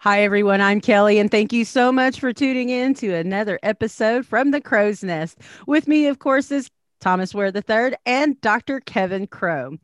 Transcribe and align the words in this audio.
Hi, 0.00 0.22
everyone. 0.22 0.60
I'm 0.60 0.80
Kelly, 0.80 1.18
and 1.18 1.28
thank 1.28 1.52
you 1.52 1.64
so 1.64 1.90
much 1.90 2.20
for 2.20 2.32
tuning 2.32 2.68
in 2.70 2.94
to 2.94 3.12
another 3.14 3.58
episode 3.64 4.24
from 4.24 4.52
the 4.52 4.60
Crow's 4.60 5.02
Nest. 5.02 5.38
With 5.66 5.88
me, 5.88 6.06
of 6.06 6.20
course, 6.20 6.52
is 6.52 6.70
Thomas 7.00 7.34
Ware 7.34 7.50
III 7.52 7.96
and 8.06 8.40
Dr. 8.40 8.78
Kevin 8.78 9.26
Crow. 9.26 9.76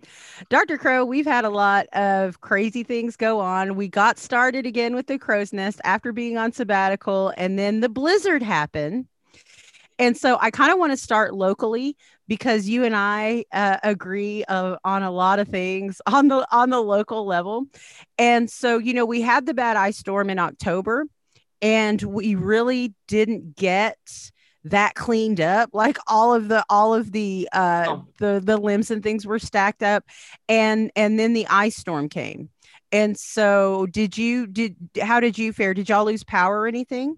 Dr. 0.50 0.78
Crow, 0.78 1.04
we've 1.04 1.26
had 1.26 1.44
a 1.44 1.50
lot 1.50 1.86
of 1.88 2.40
crazy 2.42 2.84
things 2.84 3.16
go 3.16 3.40
on. 3.40 3.74
We 3.74 3.88
got 3.88 4.18
started 4.18 4.66
again 4.66 4.94
with 4.94 5.08
the 5.08 5.18
Crow's 5.18 5.52
Nest 5.52 5.80
after 5.82 6.12
being 6.12 6.38
on 6.38 6.52
sabbatical, 6.52 7.32
and 7.36 7.58
then 7.58 7.80
the 7.80 7.88
blizzard 7.88 8.42
happened. 8.42 9.06
And 9.98 10.16
so 10.16 10.36
I 10.40 10.50
kind 10.50 10.72
of 10.72 10.78
want 10.78 10.92
to 10.92 10.96
start 10.96 11.34
locally 11.34 11.96
because 12.26 12.68
you 12.68 12.84
and 12.84 12.96
I 12.96 13.44
uh, 13.52 13.78
agree 13.82 14.44
uh, 14.44 14.76
on 14.84 15.02
a 15.02 15.10
lot 15.10 15.38
of 15.38 15.48
things 15.48 16.00
on 16.06 16.28
the 16.28 16.46
on 16.50 16.70
the 16.70 16.80
local 16.80 17.26
level. 17.26 17.66
And 18.18 18.50
so, 18.50 18.78
you 18.78 18.94
know, 18.94 19.06
we 19.06 19.20
had 19.20 19.46
the 19.46 19.54
bad 19.54 19.76
ice 19.76 19.98
storm 19.98 20.30
in 20.30 20.38
October 20.38 21.06
and 21.62 22.02
we 22.02 22.34
really 22.34 22.94
didn't 23.06 23.56
get 23.56 23.98
that 24.64 24.94
cleaned 24.94 25.40
up 25.40 25.70
like 25.72 25.98
all 26.06 26.34
of 26.34 26.48
the 26.48 26.64
all 26.70 26.94
of 26.94 27.12
the 27.12 27.48
uh 27.52 27.84
oh. 27.88 28.06
the 28.18 28.40
the 28.42 28.56
limbs 28.56 28.90
and 28.90 29.02
things 29.02 29.26
were 29.26 29.38
stacked 29.38 29.82
up 29.82 30.04
and 30.48 30.90
and 30.96 31.18
then 31.18 31.34
the 31.34 31.46
ice 31.48 31.76
storm 31.76 32.08
came 32.08 32.48
and 32.90 33.18
so 33.18 33.86
did 33.86 34.16
you 34.16 34.46
did 34.46 34.74
how 35.02 35.20
did 35.20 35.38
you 35.38 35.52
fare 35.52 35.74
did 35.74 35.88
y'all 35.88 36.06
lose 36.06 36.24
power 36.24 36.60
or 36.60 36.66
anything 36.66 37.16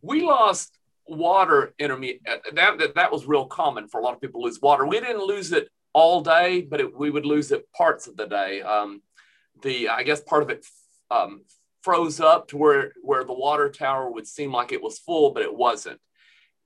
we 0.00 0.22
lost 0.22 0.75
water 1.08 1.74
intermediate 1.78 2.20
uh, 2.28 2.36
that, 2.52 2.78
that, 2.78 2.94
that 2.94 3.12
was 3.12 3.26
real 3.26 3.46
common 3.46 3.88
for 3.88 4.00
a 4.00 4.04
lot 4.04 4.14
of 4.14 4.20
people 4.20 4.42
lose 4.42 4.60
water. 4.60 4.86
We 4.86 5.00
didn't 5.00 5.24
lose 5.24 5.52
it 5.52 5.68
all 5.92 6.20
day 6.20 6.62
but 6.62 6.80
it, 6.80 6.96
we 6.96 7.10
would 7.10 7.26
lose 7.26 7.52
it 7.52 7.70
parts 7.72 8.06
of 8.06 8.16
the 8.16 8.26
day. 8.26 8.62
Um, 8.62 9.02
the 9.62 9.88
i 9.88 10.02
guess 10.02 10.20
part 10.20 10.42
of 10.42 10.50
it 10.50 10.66
um, 11.10 11.42
froze 11.82 12.20
up 12.20 12.48
to 12.48 12.56
where 12.56 12.92
where 13.02 13.24
the 13.24 13.32
water 13.32 13.70
tower 13.70 14.10
would 14.10 14.26
seem 14.26 14.52
like 14.52 14.72
it 14.72 14.82
was 14.82 14.98
full 14.98 15.30
but 15.30 15.42
it 15.42 15.54
wasn't. 15.54 16.00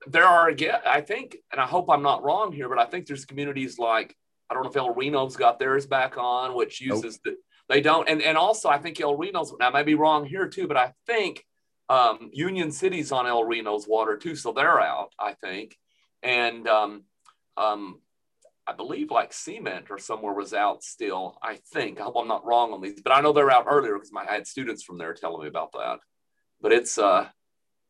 There 0.07 0.25
are 0.25 0.49
again 0.49 0.79
i 0.85 1.01
think 1.01 1.37
and 1.51 1.61
i 1.61 1.65
hope 1.65 1.89
i'm 1.89 2.01
not 2.01 2.23
wrong 2.23 2.51
here 2.51 2.67
but 2.67 2.79
i 2.79 2.85
think 2.85 3.05
there's 3.05 3.25
communities 3.25 3.77
like 3.77 4.15
i 4.49 4.53
don't 4.53 4.63
know 4.63 4.69
if 4.69 4.75
el 4.75 4.95
reno's 4.95 5.35
got 5.35 5.59
theirs 5.59 5.85
back 5.85 6.17
on 6.17 6.55
which 6.55 6.81
uses 6.81 7.19
nope. 7.23 7.35
the 7.35 7.73
they 7.73 7.81
don't. 7.81 8.09
And 8.09 8.21
and 8.21 8.35
also 8.35 8.67
i 8.67 8.79
think 8.79 8.99
el 8.99 9.15
reno's 9.15 9.53
now 9.59 9.67
i 9.67 9.71
may 9.71 9.83
be 9.83 9.93
wrong 9.93 10.25
here 10.25 10.47
too 10.47 10.67
but 10.67 10.75
i 10.75 10.91
think 11.05 11.45
um, 11.89 12.29
Union 12.33 12.71
City's 12.71 13.11
on 13.11 13.27
El 13.27 13.43
Reno's 13.43 13.87
water 13.87 14.17
too, 14.17 14.35
so 14.35 14.53
they're 14.53 14.79
out, 14.79 15.13
I 15.19 15.33
think. 15.33 15.77
And 16.23 16.67
um, 16.67 17.03
um, 17.57 17.99
I 18.67 18.73
believe 18.73 19.11
like 19.11 19.33
cement 19.33 19.87
or 19.89 19.97
somewhere 19.97 20.33
was 20.33 20.53
out 20.53 20.83
still. 20.83 21.37
I 21.41 21.59
think. 21.73 21.99
I 21.99 22.03
hope 22.03 22.15
I'm 22.17 22.27
not 22.27 22.45
wrong 22.45 22.73
on 22.73 22.81
these, 22.81 23.01
but 23.01 23.13
I 23.13 23.21
know 23.21 23.33
they're 23.33 23.51
out 23.51 23.65
earlier 23.69 23.95
because 23.95 24.11
I 24.15 24.31
had 24.31 24.47
students 24.47 24.83
from 24.83 24.97
there 24.97 25.13
telling 25.13 25.41
me 25.41 25.47
about 25.47 25.71
that. 25.73 25.99
But 26.61 26.71
it's 26.71 26.97
uh, 26.97 27.27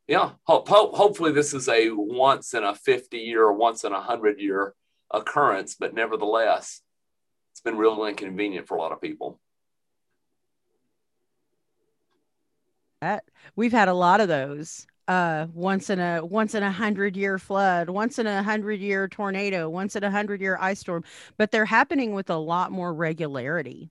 yeah. 0.07 0.31
Hope, 0.43 0.67
hope, 0.67 0.95
hopefully 0.95 1.31
this 1.31 1.53
is 1.53 1.69
a 1.69 1.89
once 1.91 2.53
in 2.53 2.63
a 2.63 2.75
50 2.75 3.17
year 3.17 3.43
or 3.43 3.53
once 3.53 3.83
in 3.83 3.93
a 3.93 4.01
hundred 4.01 4.39
year 4.39 4.73
occurrence, 5.11 5.75
but 5.79 5.93
nevertheless, 5.93 6.81
it's 7.51 7.61
been 7.61 7.77
real 7.77 8.05
inconvenient 8.05 8.67
for 8.67 8.77
a 8.77 8.81
lot 8.81 8.91
of 8.91 9.01
people. 9.01 9.39
That 13.01 13.25
we've 13.55 13.71
had 13.71 13.87
a 13.87 13.93
lot 13.93 14.21
of 14.21 14.27
those. 14.27 14.85
Uh, 15.07 15.47
once 15.53 15.89
in 15.89 15.99
a 15.99 16.23
once 16.23 16.53
in 16.55 16.63
a 16.63 16.71
hundred 16.71 17.17
year 17.17 17.37
flood, 17.39 17.89
once 17.89 18.19
in 18.19 18.27
a 18.27 18.43
hundred 18.43 18.79
year 18.79 19.07
tornado, 19.07 19.69
once 19.69 19.95
in 19.95 20.03
a 20.03 20.11
hundred 20.11 20.39
year 20.39 20.57
ice 20.61 20.79
storm, 20.79 21.03
but 21.37 21.51
they're 21.51 21.65
happening 21.65 22.13
with 22.13 22.29
a 22.29 22.37
lot 22.37 22.71
more 22.71 22.93
regularity. 22.93 23.89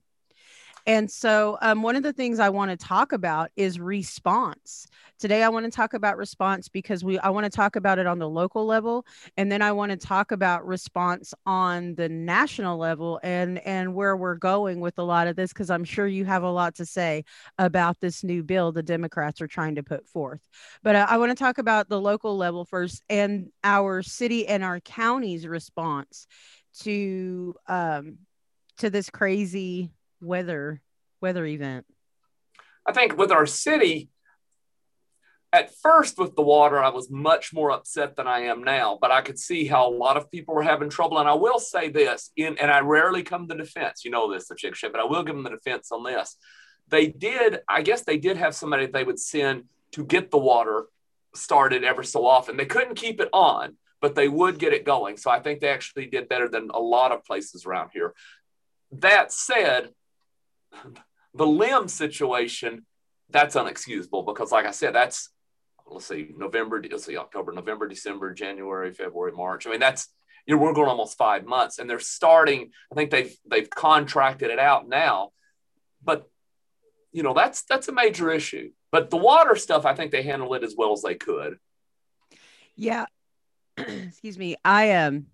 And 0.85 1.09
so, 1.09 1.57
um, 1.61 1.83
one 1.83 1.95
of 1.95 2.03
the 2.03 2.13
things 2.13 2.39
I 2.39 2.49
want 2.49 2.71
to 2.71 2.77
talk 2.77 3.11
about 3.11 3.51
is 3.55 3.79
response. 3.79 4.87
Today, 5.19 5.43
I 5.43 5.49
want 5.49 5.65
to 5.65 5.71
talk 5.71 5.93
about 5.93 6.17
response 6.17 6.67
because 6.67 7.03
we 7.03 7.19
I 7.19 7.29
want 7.29 7.43
to 7.45 7.49
talk 7.49 7.75
about 7.75 7.99
it 7.99 8.07
on 8.07 8.17
the 8.17 8.29
local 8.29 8.65
level, 8.65 9.05
and 9.37 9.51
then 9.51 9.61
I 9.61 9.71
want 9.71 9.91
to 9.91 9.97
talk 9.97 10.31
about 10.31 10.65
response 10.65 11.33
on 11.45 11.95
the 11.95 12.09
national 12.09 12.77
level 12.77 13.19
and 13.21 13.59
and 13.59 13.93
where 13.93 14.17
we're 14.17 14.35
going 14.35 14.79
with 14.79 14.97
a 14.97 15.03
lot 15.03 15.27
of 15.27 15.35
this 15.35 15.53
because 15.53 15.69
I'm 15.69 15.83
sure 15.83 16.07
you 16.07 16.25
have 16.25 16.43
a 16.43 16.49
lot 16.49 16.75
to 16.75 16.85
say 16.85 17.23
about 17.57 17.99
this 17.99 18.23
new 18.23 18.43
bill 18.43 18.71
the 18.71 18.83
Democrats 18.83 19.41
are 19.41 19.47
trying 19.47 19.75
to 19.75 19.83
put 19.83 20.07
forth. 20.07 20.41
But 20.81 20.95
uh, 20.95 21.05
I 21.09 21.17
want 21.17 21.31
to 21.31 21.35
talk 21.35 21.57
about 21.59 21.89
the 21.89 22.01
local 22.01 22.37
level 22.37 22.65
first 22.65 23.03
and 23.09 23.51
our 23.63 24.01
city 24.01 24.47
and 24.47 24.63
our 24.63 24.79
county's 24.79 25.45
response 25.45 26.27
to 26.79 27.53
um, 27.67 28.17
to 28.77 28.89
this 28.89 29.09
crazy 29.09 29.91
weather 30.21 30.81
weather 31.19 31.45
event? 31.45 31.85
I 32.85 32.93
think 32.93 33.17
with 33.17 33.31
our 33.31 33.45
city, 33.45 34.09
at 35.53 35.75
first 35.75 36.17
with 36.17 36.35
the 36.35 36.41
water, 36.41 36.81
I 36.81 36.89
was 36.89 37.09
much 37.11 37.53
more 37.53 37.71
upset 37.71 38.15
than 38.15 38.27
I 38.27 38.41
am 38.41 38.63
now, 38.63 38.97
but 38.99 39.11
I 39.11 39.21
could 39.21 39.37
see 39.37 39.67
how 39.67 39.87
a 39.87 39.93
lot 39.93 40.17
of 40.17 40.31
people 40.31 40.55
were 40.55 40.63
having 40.63 40.89
trouble. 40.89 41.19
And 41.19 41.27
I 41.27 41.33
will 41.33 41.59
say 41.59 41.89
this, 41.89 42.31
in, 42.37 42.57
and 42.57 42.71
I 42.71 42.79
rarely 42.79 43.21
come 43.23 43.47
to 43.47 43.55
defense, 43.55 44.05
you 44.05 44.11
know 44.11 44.31
this, 44.31 44.47
the 44.47 44.55
chick 44.55 44.75
shit, 44.75 44.91
but 44.91 45.01
I 45.01 45.05
will 45.05 45.23
give 45.23 45.35
them 45.35 45.43
the 45.43 45.49
defense 45.49 45.91
on 45.91 46.03
this. 46.03 46.37
They 46.87 47.07
did, 47.07 47.59
I 47.67 47.81
guess 47.81 48.01
they 48.03 48.17
did 48.17 48.37
have 48.37 48.55
somebody 48.55 48.85
they 48.85 49.03
would 49.03 49.19
send 49.19 49.65
to 49.91 50.05
get 50.05 50.31
the 50.31 50.37
water 50.37 50.85
started 51.35 51.83
ever 51.83 52.03
so 52.03 52.25
often. 52.25 52.57
They 52.57 52.65
couldn't 52.65 52.95
keep 52.95 53.19
it 53.19 53.29
on, 53.33 53.75
but 54.01 54.15
they 54.15 54.27
would 54.27 54.57
get 54.57 54.73
it 54.73 54.85
going. 54.85 55.17
So 55.17 55.29
I 55.29 55.39
think 55.39 55.59
they 55.59 55.69
actually 55.69 56.07
did 56.07 56.29
better 56.29 56.47
than 56.47 56.69
a 56.73 56.79
lot 56.79 57.11
of 57.11 57.25
places 57.25 57.65
around 57.65 57.91
here. 57.93 58.13
That 58.93 59.31
said, 59.31 59.89
the 61.33 61.47
limb 61.47 61.87
situation, 61.87 62.85
that's 63.29 63.55
unexcusable 63.55 64.25
because, 64.25 64.51
like 64.51 64.65
I 64.65 64.71
said, 64.71 64.93
that's 64.93 65.29
let's 65.87 66.05
see, 66.05 66.29
November, 66.35 66.81
let's 66.89 67.05
see, 67.05 67.17
October, 67.17 67.51
November, 67.51 67.87
December, 67.87 68.33
January, 68.33 68.91
February, 68.91 69.33
March. 69.33 69.67
I 69.67 69.71
mean, 69.71 69.79
that's 69.79 70.07
you 70.45 70.55
know, 70.55 70.61
we're 70.61 70.73
going 70.73 70.89
almost 70.89 71.17
five 71.17 71.45
months, 71.45 71.79
and 71.79 71.89
they're 71.89 71.99
starting. 71.99 72.71
I 72.91 72.95
think 72.95 73.11
they've 73.11 73.35
they've 73.45 73.69
contracted 73.69 74.49
it 74.49 74.59
out 74.59 74.87
now, 74.87 75.31
but 76.03 76.29
you 77.11 77.23
know 77.23 77.33
that's 77.33 77.63
that's 77.63 77.87
a 77.87 77.93
major 77.93 78.31
issue. 78.31 78.71
But 78.91 79.09
the 79.09 79.17
water 79.17 79.55
stuff, 79.55 79.85
I 79.85 79.95
think 79.95 80.11
they 80.11 80.23
handled 80.23 80.55
it 80.55 80.63
as 80.63 80.75
well 80.77 80.93
as 80.93 81.01
they 81.01 81.15
could. 81.15 81.57
Yeah, 82.75 83.05
excuse 83.77 84.37
me. 84.37 84.55
I 84.65 84.93
um, 84.93 85.27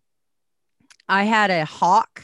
I 1.07 1.23
had 1.23 1.51
a 1.51 1.65
hawk 1.65 2.21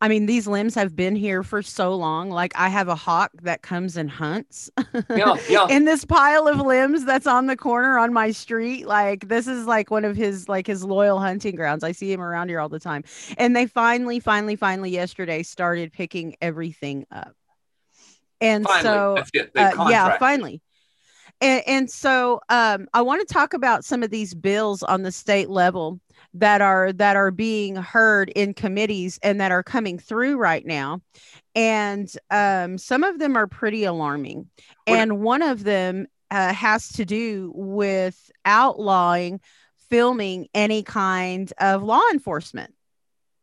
I 0.00 0.08
mean, 0.08 0.26
these 0.26 0.46
limbs 0.46 0.74
have 0.74 0.94
been 0.94 1.16
here 1.16 1.42
for 1.42 1.62
so 1.62 1.94
long. 1.94 2.30
Like 2.30 2.52
I 2.56 2.68
have 2.68 2.88
a 2.88 2.94
hawk 2.94 3.30
that 3.42 3.62
comes 3.62 3.96
and 3.96 4.10
hunts 4.10 4.70
yeah, 5.08 5.36
yeah. 5.48 5.66
in 5.70 5.84
this 5.84 6.04
pile 6.04 6.46
of 6.46 6.58
limbs 6.58 7.04
that's 7.04 7.26
on 7.26 7.46
the 7.46 7.56
corner 7.56 7.98
on 7.98 8.12
my 8.12 8.30
street. 8.32 8.86
Like 8.86 9.28
this 9.28 9.46
is 9.46 9.66
like 9.66 9.90
one 9.90 10.04
of 10.04 10.16
his 10.16 10.48
like 10.48 10.66
his 10.66 10.84
loyal 10.84 11.20
hunting 11.20 11.54
grounds. 11.54 11.84
I 11.84 11.92
see 11.92 12.12
him 12.12 12.20
around 12.20 12.48
here 12.48 12.60
all 12.60 12.68
the 12.68 12.80
time. 12.80 13.04
And 13.38 13.56
they 13.56 13.66
finally, 13.66 14.20
finally, 14.20 14.56
finally 14.56 14.90
yesterday 14.90 15.42
started 15.42 15.92
picking 15.92 16.36
everything 16.40 17.06
up. 17.10 17.34
And 18.40 18.64
finally, 18.64 18.82
so 18.82 19.16
uh, 19.56 19.86
yeah, 19.88 20.18
finally. 20.18 20.60
And, 21.40 21.62
and 21.66 21.90
so 21.90 22.40
um, 22.48 22.88
I 22.94 23.02
want 23.02 23.26
to 23.26 23.32
talk 23.32 23.54
about 23.54 23.84
some 23.84 24.02
of 24.02 24.10
these 24.10 24.34
bills 24.34 24.82
on 24.82 25.02
the 25.02 25.12
state 25.12 25.50
level 25.50 26.00
that 26.34 26.60
are 26.60 26.92
that 26.92 27.16
are 27.16 27.30
being 27.30 27.76
heard 27.76 28.28
in 28.30 28.54
committees 28.54 29.18
and 29.22 29.40
that 29.40 29.52
are 29.52 29.62
coming 29.62 29.98
through 29.98 30.36
right 30.36 30.66
now. 30.66 31.00
And 31.54 32.10
um, 32.30 32.76
some 32.76 33.04
of 33.04 33.20
them 33.20 33.36
are 33.36 33.46
pretty 33.46 33.84
alarming. 33.84 34.50
And 34.86 35.20
one 35.20 35.42
of 35.42 35.62
them 35.62 36.08
uh, 36.30 36.52
has 36.52 36.88
to 36.94 37.04
do 37.04 37.52
with 37.54 38.30
outlawing 38.44 39.40
filming 39.88 40.48
any 40.52 40.82
kind 40.82 41.52
of 41.58 41.82
law 41.82 42.02
enforcement. 42.12 42.74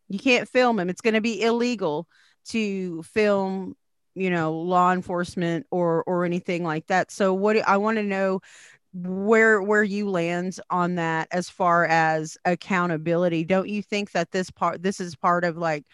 You 0.09 0.19
can't 0.19 0.49
film 0.49 0.75
them 0.75 0.89
it's 0.89 1.01
going 1.01 1.13
to 1.13 1.21
be 1.21 1.41
illegal 1.41 2.07
to 2.47 3.01
film 3.03 3.75
you 4.13 4.29
know 4.29 4.59
law 4.59 4.91
enforcement 4.91 5.65
or 5.71 6.03
or 6.03 6.25
anything 6.25 6.65
like 6.65 6.87
that. 6.87 7.11
So 7.11 7.33
what 7.33 7.57
i 7.65 7.77
want 7.77 7.97
to 7.97 8.03
know 8.03 8.41
where 8.93 9.61
where 9.61 9.83
you 9.83 10.09
land 10.09 10.59
on 10.69 10.95
that 10.95 11.27
as 11.31 11.49
far 11.49 11.85
as 11.85 12.37
accountability? 12.45 13.43
Don't 13.43 13.69
you 13.69 13.81
think 13.81 14.11
that 14.11 14.31
this 14.31 14.51
part 14.51 14.83
this 14.83 14.99
is 14.99 15.15
part 15.15 15.43
of 15.43 15.57
like 15.57 15.85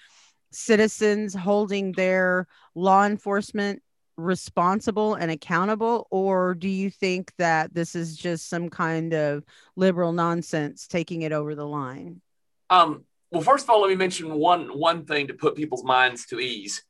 citizens 0.52 1.34
holding 1.34 1.92
their 1.92 2.48
law 2.74 3.06
enforcement 3.06 3.82
responsible 4.18 5.14
and 5.14 5.30
accountable? 5.30 6.08
Or 6.10 6.56
do 6.56 6.68
you 6.68 6.90
think 6.90 7.32
that 7.38 7.74
this 7.74 7.96
is 7.96 8.16
just 8.16 8.50
some 8.50 8.70
kind 8.70 9.14
of 9.14 9.44
liberal 9.76 10.12
nonsense 10.12 10.88
taking 10.88 11.22
it 11.22 11.32
over 11.32 11.54
the 11.54 11.68
line? 11.68 12.22
Um, 12.70 13.06
well 13.32 13.42
first 13.42 13.66
of 13.66 13.70
all 13.70 13.82
let 13.82 13.90
me 13.90 13.96
mention 13.96 14.34
one 14.34 14.68
one 14.78 15.06
thing 15.06 15.28
to 15.28 15.34
put 15.34 15.56
people's 15.56 15.84
minds 15.84 16.26
to 16.28 16.40
ease. 16.40 16.84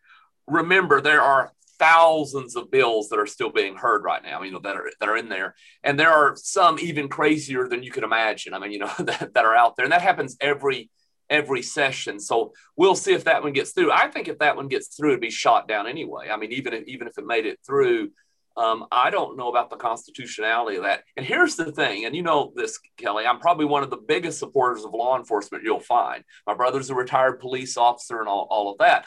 Remember 0.48 1.01
there 1.01 1.21
are 1.21 1.51
thousands 1.80 2.56
of 2.56 2.72
bills 2.72 3.10
that 3.10 3.20
are 3.20 3.28
still 3.28 3.52
being 3.52 3.76
heard 3.76 4.04
right 4.04 4.24
now, 4.24 4.42
you 4.44 4.52
know, 4.52 4.60
that 4.60 4.76
are 4.76 4.90
that 5.00 5.10
are 5.10 5.18
in 5.18 5.30
there. 5.30 5.56
And 5.84 6.00
there 6.00 6.12
are 6.12 6.36
some 6.36 6.80
even 6.80 7.08
crazier 7.10 7.68
than 7.68 7.84
you 7.84 7.92
could 7.92 8.04
imagine. 8.04 8.54
I 8.54 8.60
mean, 8.60 8.72
you 8.72 8.80
know, 8.80 8.92
that, 9.00 9.34
that 9.34 9.46
are 9.46 9.56
out 9.56 9.76
there. 9.76 9.86
And 9.86 9.94
that 9.94 10.02
happens 10.02 10.38
every 10.42 10.90
every 11.30 11.62
session. 11.62 12.20
So 12.20 12.54
we'll 12.76 12.96
see 12.96 13.14
if 13.14 13.26
that 13.26 13.44
one 13.44 13.54
gets 13.54 13.72
through. 13.72 13.92
I 13.92 14.08
think 14.08 14.28
if 14.28 14.40
that 14.40 14.56
one 14.56 14.70
gets 14.70 14.96
through, 14.96 15.10
it'd 15.10 15.22
be 15.22 15.30
shot 15.30 15.68
down 15.68 15.86
anyway. 15.88 16.30
I 16.32 16.38
mean, 16.38 16.52
even 16.54 16.74
if 16.74 16.84
even 16.88 17.08
if 17.08 17.18
it 17.18 17.26
made 17.26 17.46
it 17.46 17.60
through, 17.66 18.12
Um, 18.58 18.88
I 18.92 19.12
don't 19.12 19.38
know 19.38 19.50
about 19.50 19.70
the 19.70 19.78
constitutionality 19.78 20.78
of 20.78 20.84
that. 20.84 21.04
And 21.16 21.24
here's 21.24 21.56
the 21.56 21.72
thing, 21.72 22.06
and 22.06 22.16
you 22.16 22.24
know 22.24 22.52
this, 22.56 22.80
Kelly, 22.98 23.24
I'm 23.28 23.40
probably 23.40 23.66
one 23.66 23.84
of 23.84 23.92
the 23.92 23.98
biggest 24.14 24.40
supporters 24.40 24.84
of 24.84 24.96
law 24.96 25.16
enforcement 25.16 25.64
you'll 25.64 25.80
find. 25.98 26.24
My 26.48 26.56
brother's 26.56 26.90
a 26.90 26.96
retired 26.96 27.40
police 27.40 27.78
officer 27.78 28.20
and 28.20 28.28
all, 28.28 28.48
all 28.50 28.72
of 28.72 28.80
that. 28.80 29.06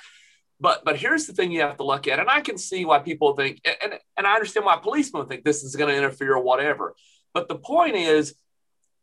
But 0.60 0.84
but 0.84 0.98
here's 0.98 1.26
the 1.26 1.32
thing 1.32 1.50
you 1.50 1.62
have 1.62 1.78
to 1.78 1.84
look 1.84 2.06
at, 2.06 2.18
and 2.18 2.28
I 2.28 2.40
can 2.42 2.58
see 2.58 2.84
why 2.84 2.98
people 2.98 3.34
think, 3.34 3.60
and, 3.82 3.94
and 4.16 4.26
I 4.26 4.34
understand 4.34 4.66
why 4.66 4.76
policemen 4.76 5.26
think 5.26 5.42
this 5.42 5.62
is 5.62 5.74
going 5.74 5.90
to 5.90 5.96
interfere 5.96 6.34
or 6.34 6.42
whatever. 6.42 6.94
But 7.32 7.48
the 7.48 7.56
point 7.56 7.96
is, 7.96 8.34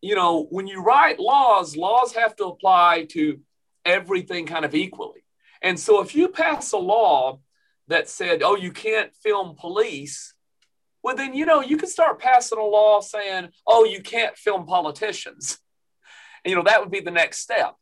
you 0.01 0.15
know, 0.15 0.47
when 0.49 0.67
you 0.67 0.83
write 0.83 1.19
laws, 1.19 1.75
laws 1.75 2.13
have 2.13 2.35
to 2.35 2.45
apply 2.45 3.07
to 3.11 3.39
everything 3.85 4.45
kind 4.45 4.65
of 4.65 4.75
equally. 4.75 5.23
And 5.61 5.79
so 5.79 6.01
if 6.01 6.13
you 6.13 6.27
pass 6.27 6.71
a 6.73 6.77
law 6.77 7.39
that 7.87 8.09
said, 8.09 8.43
oh, 8.43 8.55
you 8.55 8.71
can't 8.71 9.15
film 9.15 9.55
police, 9.55 10.33
well, 11.01 11.15
then, 11.15 11.33
you 11.33 11.45
know, 11.45 11.61
you 11.61 11.77
can 11.77 11.89
start 11.89 12.19
passing 12.19 12.59
a 12.59 12.63
law 12.63 12.99
saying, 12.99 13.49
oh, 13.65 13.85
you 13.85 14.01
can't 14.01 14.37
film 14.37 14.65
politicians. 14.65 15.57
And, 16.43 16.49
you 16.51 16.55
know, 16.55 16.63
that 16.63 16.81
would 16.81 16.91
be 16.91 16.99
the 16.99 17.11
next 17.11 17.39
step. 17.39 17.75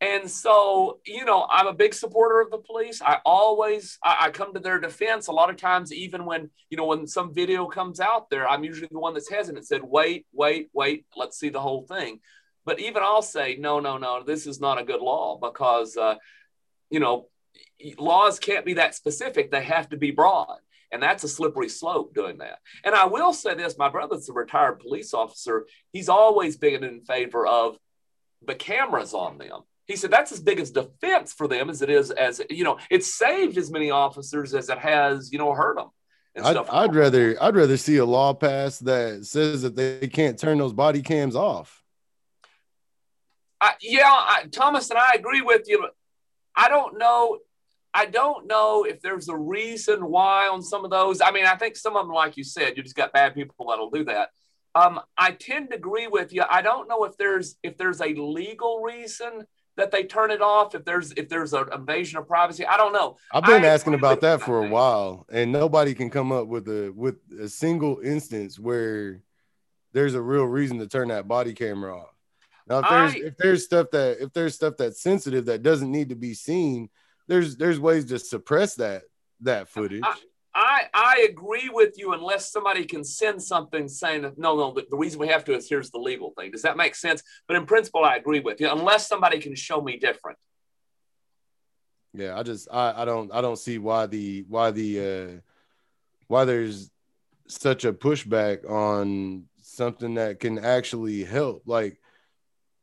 And 0.00 0.30
so, 0.30 0.98
you 1.04 1.26
know, 1.26 1.46
I'm 1.50 1.66
a 1.66 1.74
big 1.74 1.92
supporter 1.92 2.40
of 2.40 2.50
the 2.50 2.58
police. 2.58 3.02
I 3.02 3.18
always 3.26 3.98
I, 4.02 4.16
I, 4.20 4.30
come 4.30 4.54
to 4.54 4.60
their 4.60 4.80
defense. 4.80 5.26
A 5.26 5.32
lot 5.32 5.50
of 5.50 5.56
times, 5.56 5.92
even 5.92 6.24
when 6.24 6.48
you 6.70 6.78
know 6.78 6.86
when 6.86 7.06
some 7.06 7.34
video 7.34 7.66
comes 7.66 8.00
out 8.00 8.30
there, 8.30 8.48
I'm 8.48 8.64
usually 8.64 8.88
the 8.90 8.98
one 8.98 9.12
that's 9.12 9.28
hesitant. 9.28 9.66
Said, 9.66 9.82
wait, 9.82 10.26
wait, 10.32 10.70
wait. 10.72 11.04
Let's 11.16 11.38
see 11.38 11.50
the 11.50 11.60
whole 11.60 11.86
thing. 11.86 12.20
But 12.64 12.80
even 12.80 13.02
I'll 13.02 13.20
say, 13.20 13.56
no, 13.58 13.78
no, 13.78 13.98
no. 13.98 14.22
This 14.22 14.46
is 14.46 14.58
not 14.58 14.80
a 14.80 14.84
good 14.84 15.02
law 15.02 15.38
because, 15.38 15.96
uh, 15.98 16.14
you 16.88 17.00
know, 17.00 17.28
laws 17.98 18.38
can't 18.38 18.64
be 18.64 18.74
that 18.74 18.94
specific. 18.94 19.50
They 19.50 19.64
have 19.64 19.90
to 19.90 19.98
be 19.98 20.12
broad. 20.12 20.58
And 20.92 21.02
that's 21.02 21.24
a 21.24 21.28
slippery 21.28 21.68
slope 21.68 22.14
doing 22.14 22.38
that. 22.38 22.58
And 22.84 22.94
I 22.94 23.06
will 23.06 23.32
say 23.32 23.54
this 23.54 23.78
my 23.78 23.88
brother's 23.88 24.28
a 24.28 24.32
retired 24.32 24.80
police 24.80 25.12
officer. 25.12 25.66
He's 25.92 26.08
always 26.08 26.56
been 26.56 26.84
in 26.84 27.02
favor 27.02 27.46
of 27.46 27.76
the 28.46 28.54
cameras 28.54 29.14
on 29.14 29.38
them. 29.38 29.60
He 29.90 29.96
said 29.96 30.10
that's 30.10 30.32
as 30.32 30.40
big 30.40 30.60
as 30.60 30.70
defense 30.70 31.32
for 31.32 31.48
them 31.48 31.68
as 31.68 31.82
it 31.82 31.90
is 31.90 32.10
as, 32.10 32.40
you 32.48 32.64
know, 32.64 32.78
it's 32.90 33.12
saved 33.12 33.58
as 33.58 33.70
many 33.70 33.90
officers 33.90 34.54
as 34.54 34.68
it 34.68 34.78
has, 34.78 35.32
you 35.32 35.38
know, 35.38 35.52
hurt 35.52 35.76
them. 35.76 35.88
I'd, 36.42 36.56
I'd 36.56 36.94
rather 36.94 37.36
I'd 37.42 37.56
rather 37.56 37.76
see 37.76 37.96
a 37.96 38.04
law 38.04 38.32
passed 38.32 38.84
that 38.84 39.26
says 39.26 39.62
that 39.62 39.74
they 39.74 40.06
can't 40.06 40.38
turn 40.38 40.58
those 40.58 40.72
body 40.72 41.02
cams 41.02 41.34
off. 41.34 41.82
I, 43.60 43.74
yeah, 43.82 44.04
I, 44.04 44.44
Thomas 44.50 44.88
and 44.90 44.98
I 44.98 45.14
agree 45.14 45.42
with 45.42 45.68
you. 45.68 45.88
I 46.54 46.68
don't 46.68 46.98
know 46.98 47.38
I 47.92 48.06
don't 48.06 48.46
know 48.46 48.84
if 48.84 49.00
there's 49.00 49.28
a 49.28 49.36
reason 49.36 50.08
why 50.08 50.48
on 50.48 50.62
some 50.62 50.84
of 50.84 50.90
those. 50.90 51.20
I 51.20 51.32
mean, 51.32 51.44
I 51.44 51.56
think 51.56 51.76
some 51.76 51.96
of 51.96 52.06
them, 52.06 52.14
like 52.14 52.36
you 52.36 52.44
said, 52.44 52.76
you 52.76 52.82
just 52.82 52.94
got 52.94 53.12
bad 53.12 53.34
people 53.34 53.66
that'll 53.68 53.90
do 53.90 54.04
that. 54.04 54.30
Um, 54.74 55.00
I 55.18 55.32
tend 55.32 55.70
to 55.70 55.76
agree 55.76 56.06
with 56.06 56.32
you. 56.32 56.44
I 56.48 56.62
don't 56.62 56.88
know 56.88 57.04
if 57.04 57.16
there's 57.16 57.56
if 57.64 57.76
there's 57.76 58.00
a 58.00 58.14
legal 58.14 58.80
reason 58.80 59.44
that 59.80 59.90
they 59.90 60.04
turn 60.04 60.30
it 60.30 60.40
off. 60.40 60.74
If 60.74 60.84
there's 60.84 61.12
if 61.12 61.28
there's 61.28 61.52
an 61.52 61.66
invasion 61.72 62.18
of 62.18 62.26
privacy, 62.26 62.64
I 62.66 62.76
don't 62.76 62.92
know. 62.92 63.16
I've 63.32 63.44
been 63.44 63.64
I 63.64 63.68
asking 63.68 63.94
about 63.94 64.20
that 64.20 64.40
for 64.40 64.64
a 64.64 64.68
while, 64.68 65.26
and 65.30 65.50
nobody 65.50 65.94
can 65.94 66.10
come 66.10 66.32
up 66.32 66.46
with 66.46 66.68
a 66.68 66.92
with 66.94 67.16
a 67.40 67.48
single 67.48 68.00
instance 68.00 68.58
where 68.58 69.22
there's 69.92 70.14
a 70.14 70.22
real 70.22 70.44
reason 70.44 70.78
to 70.78 70.86
turn 70.86 71.08
that 71.08 71.26
body 71.26 71.52
camera 71.52 71.98
off. 71.98 72.14
Now, 72.68 72.78
if 72.78 72.88
there's 72.88 73.14
I, 73.14 73.26
if 73.26 73.36
there's 73.36 73.64
stuff 73.64 73.86
that 73.92 74.18
if 74.22 74.32
there's 74.32 74.54
stuff 74.54 74.74
that's 74.78 75.02
sensitive 75.02 75.46
that 75.46 75.62
doesn't 75.62 75.90
need 75.90 76.10
to 76.10 76.14
be 76.14 76.34
seen, 76.34 76.88
there's 77.26 77.56
there's 77.56 77.80
ways 77.80 78.04
to 78.06 78.18
suppress 78.18 78.76
that 78.76 79.02
that 79.40 79.68
footage. 79.68 80.02
I, 80.04 80.14
I, 80.60 80.82
I 80.92 81.26
agree 81.30 81.70
with 81.72 81.94
you 81.96 82.12
unless 82.12 82.52
somebody 82.52 82.84
can 82.84 83.02
send 83.02 83.42
something 83.42 83.88
saying 83.88 84.22
that 84.22 84.36
no 84.36 84.56
no 84.56 84.74
the, 84.74 84.84
the, 84.90 84.96
reason 84.96 85.18
we 85.18 85.28
have 85.28 85.42
to 85.46 85.54
is 85.54 85.66
here's 85.66 85.90
the 85.90 85.98
legal 85.98 86.34
thing. 86.36 86.50
Does 86.50 86.62
that 86.62 86.76
make 86.76 86.94
sense? 86.94 87.22
But 87.48 87.56
in 87.56 87.64
principle, 87.64 88.04
I 88.04 88.16
agree 88.16 88.40
with 88.40 88.60
you 88.60 88.70
unless 88.70 89.08
somebody 89.08 89.38
can 89.38 89.54
show 89.54 89.80
me 89.80 89.96
different. 89.96 90.36
Yeah, 92.12 92.38
I 92.38 92.42
just 92.42 92.68
I, 92.70 93.02
I 93.02 93.04
don't 93.06 93.32
I 93.32 93.40
don't 93.40 93.58
see 93.58 93.78
why 93.78 94.04
the 94.04 94.44
why 94.48 94.70
the 94.70 95.00
uh 95.00 95.40
why 96.26 96.44
there's 96.44 96.90
such 97.48 97.86
a 97.86 97.92
pushback 97.94 98.68
on 98.68 99.44
something 99.62 100.14
that 100.16 100.40
can 100.40 100.58
actually 100.58 101.24
help. 101.24 101.62
Like 101.64 101.98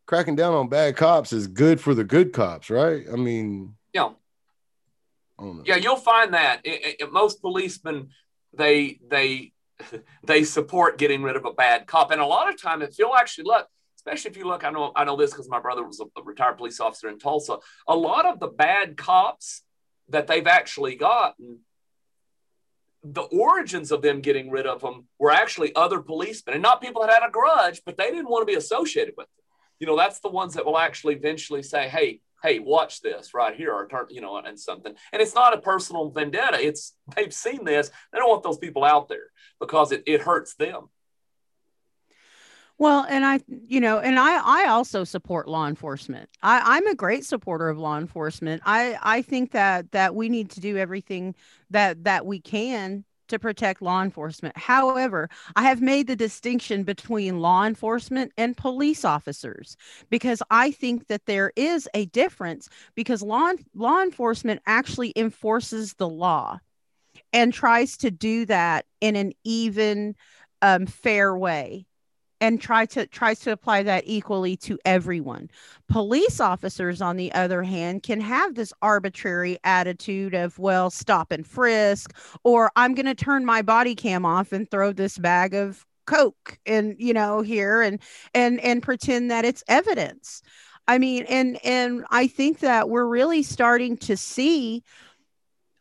cracking 0.07 0.35
down 0.35 0.56
on 0.56 0.68
bad 0.68 0.97
cops 0.97 1.31
is 1.31 1.45
good 1.45 1.79
for 1.79 1.94
the 1.94 2.03
good 2.03 2.33
cops, 2.33 2.71
right? 2.71 3.06
I 3.12 3.18
mean, 3.18 3.75
yeah 3.94 4.09
yeah, 5.66 5.75
you'll 5.75 5.98
find 5.98 6.34
that 6.34 6.62
it, 6.63 6.98
it, 7.00 7.12
most 7.12 7.42
policemen 7.42 8.10
they 8.54 9.00
they 9.07 9.54
they 10.24 10.44
support 10.44 10.98
getting 10.98 11.22
rid 11.22 11.36
of 11.36 11.45
a 11.45 11.54
bad 11.54 11.88
cop, 11.88 12.12
and 12.12 12.22
a 12.22 12.25
lot 12.25 12.50
of 12.50 12.62
time, 12.62 12.81
if 12.81 12.98
you'll 12.98 13.16
actually 13.16 13.45
look, 13.45 13.68
especially 13.98 14.31
if 14.31 14.38
you 14.38 14.45
look, 14.45 14.63
I 14.63 14.72
know 14.72 14.92
I 14.95 15.04
know 15.04 15.16
this 15.16 15.31
because 15.31 15.50
my 15.50 15.60
brother 15.60 15.84
was 15.84 16.00
a, 16.00 16.22
retired 16.24 16.57
police 16.57 16.80
officer 16.80 17.10
in 17.10 17.19
Tulsa. 17.19 17.57
A 17.88 17.95
lot 17.95 18.25
of 18.25 18.39
the 18.39 18.48
bad 18.48 18.98
cops 18.98 19.63
that 20.10 20.28
they've 20.28 20.48
actually 20.48 20.95
gotten 20.95 21.60
the 23.04 23.22
origins 23.22 23.92
of 23.92 24.01
them 24.01 24.22
getting 24.22 24.50
rid 24.50 24.66
of 24.66 24.81
them 24.81 25.06
were 25.19 25.31
actually 25.31 25.74
other 25.75 26.01
policemen 26.01 26.56
and 26.56 26.63
not 26.63 26.81
people 26.81 27.01
that 27.01 27.12
had 27.12 27.28
a 27.28 27.31
grudge, 27.31 27.81
but 27.86 27.95
they 27.95 28.10
didn't 28.10 28.30
want 28.30 28.42
to 28.42 28.51
be 28.51 28.57
associated 28.57 29.13
with 29.16 29.28
them. 29.28 29.44
You 29.80 29.88
know, 29.88 29.95
that's 29.95 30.19
the 30.19 30.30
ones 30.30 30.56
that 30.56 30.66
will 30.66 30.78
actually 30.78 31.16
eventually 31.16 31.63
say, 31.63 31.88
hey, 31.88 32.22
hey, 32.44 32.60
watch 32.60 33.01
this 33.01 33.34
right 33.34 33.56
here, 33.56 33.74
or 33.74 33.88
turn, 33.88 34.06
you 34.10 34.22
know, 34.22 34.38
and 34.38 34.60
something. 34.60 34.94
And 35.12 35.22
it's 35.22 35.36
not 35.36 35.54
a 35.54 35.62
personal 35.62 36.10
vendetta. 36.10 36.60
It's 36.60 36.94
they've 37.16 37.34
seen 37.34 37.63
this. 37.66 37.89
They 38.12 38.19
don't 38.19 38.30
want 38.30 38.44
those 38.44 38.57
people 38.57 38.84
out 38.84 39.10
there 39.10 39.31
because 39.60 39.92
it, 39.92 40.04
it 40.06 40.22
hurts 40.22 40.56
them. 40.56 40.89
Well, 42.80 43.07
and 43.10 43.25
I, 43.25 43.39
you 43.48 43.81
know, 43.81 43.98
and 43.98 44.19
I, 44.19 44.66
I 44.66 44.68
also 44.68 45.04
support 45.04 45.48
law 45.48 45.68
enforcement. 45.68 46.30
I, 46.44 46.62
I'm 46.63 46.86
a 46.86 46.94
great 46.94 47.25
supporter 47.25 47.69
of 47.69 47.80
law 47.80 47.98
enforcement. 47.98 48.62
I, 48.66 48.98
I 49.01 49.24
think 49.24 49.51
that 49.54 49.92
that 49.94 50.13
we 50.13 50.30
need 50.30 50.51
to 50.51 50.60
do 50.60 50.78
everything 50.78 51.34
that 51.72 52.04
that 52.04 52.25
we 52.25 52.39
can 52.39 53.04
to 53.27 53.39
protect 53.39 53.81
law 53.81 54.01
enforcement. 54.01 54.57
However, 54.57 55.29
I 55.56 55.63
have 55.63 55.81
made 55.81 56.07
the 56.07 56.15
distinction 56.15 56.83
between 56.83 57.39
law 57.39 57.65
enforcement 57.65 58.31
and 58.38 58.56
police 58.56 59.06
officers 59.06 59.77
because 60.09 60.41
I 60.50 60.71
think 60.71 61.07
that 61.07 61.25
there 61.25 61.51
is 61.56 61.88
a 61.94 62.06
difference 62.06 62.69
because 62.95 63.21
law 63.21 63.51
law 63.75 64.01
enforcement 64.01 64.62
actually 64.65 65.13
enforces 65.15 65.94
the 65.95 66.09
law 66.09 66.59
and 67.33 67.53
tries 67.53 67.97
to 67.97 68.12
do 68.12 68.45
that 68.45 68.85
in 69.01 69.15
an 69.15 69.33
even 69.43 70.15
um, 70.62 70.86
fair 70.86 71.38
way 71.38 71.86
and 72.39 72.62
try 72.62 72.86
to 72.86 73.08
tries 73.08 73.39
to 73.41 73.51
apply 73.51 73.84
that 73.84 74.03
equally 74.06 74.56
to 74.58 74.77
everyone. 74.86 75.50
Police 75.88 76.39
officers, 76.39 77.01
on 77.01 77.17
the 77.17 77.32
other 77.34 77.63
hand, 77.63 78.03
can 78.03 78.22
have 78.22 78.56
this 78.56 78.74
arbitrary 78.82 79.58
attitude 79.63 80.34
of, 80.34 80.58
well, 80.60 80.89
stop 80.89 81.32
and 81.32 81.46
frisk, 81.46 82.13
or 82.44 82.72
I'm 82.75 82.94
going 82.94 83.06
to 83.06 83.15
turn 83.15 83.46
my 83.46 83.62
body 83.62 83.96
cam 83.96 84.25
off 84.25 84.51
and 84.51 84.70
throw 84.70 84.94
this 84.94 85.17
bag 85.17 85.53
of 85.53 85.86
coke 86.06 86.58
and 86.65 86.96
you 86.98 87.13
know 87.13 87.41
here 87.41 87.82
and 87.82 88.00
and 88.34 88.60
and 88.62 88.82
pretend 88.82 89.29
that 89.32 89.46
it's 89.46 89.63
evidence. 89.67 90.41
I 90.88 90.98
mean, 91.00 91.25
and 91.27 91.60
and 91.65 92.06
I 92.12 92.27
think 92.27 92.60
that 92.60 92.89
we're 92.89 93.06
really 93.06 93.44
starting 93.44 93.98
to 93.98 94.15
see 94.15 94.84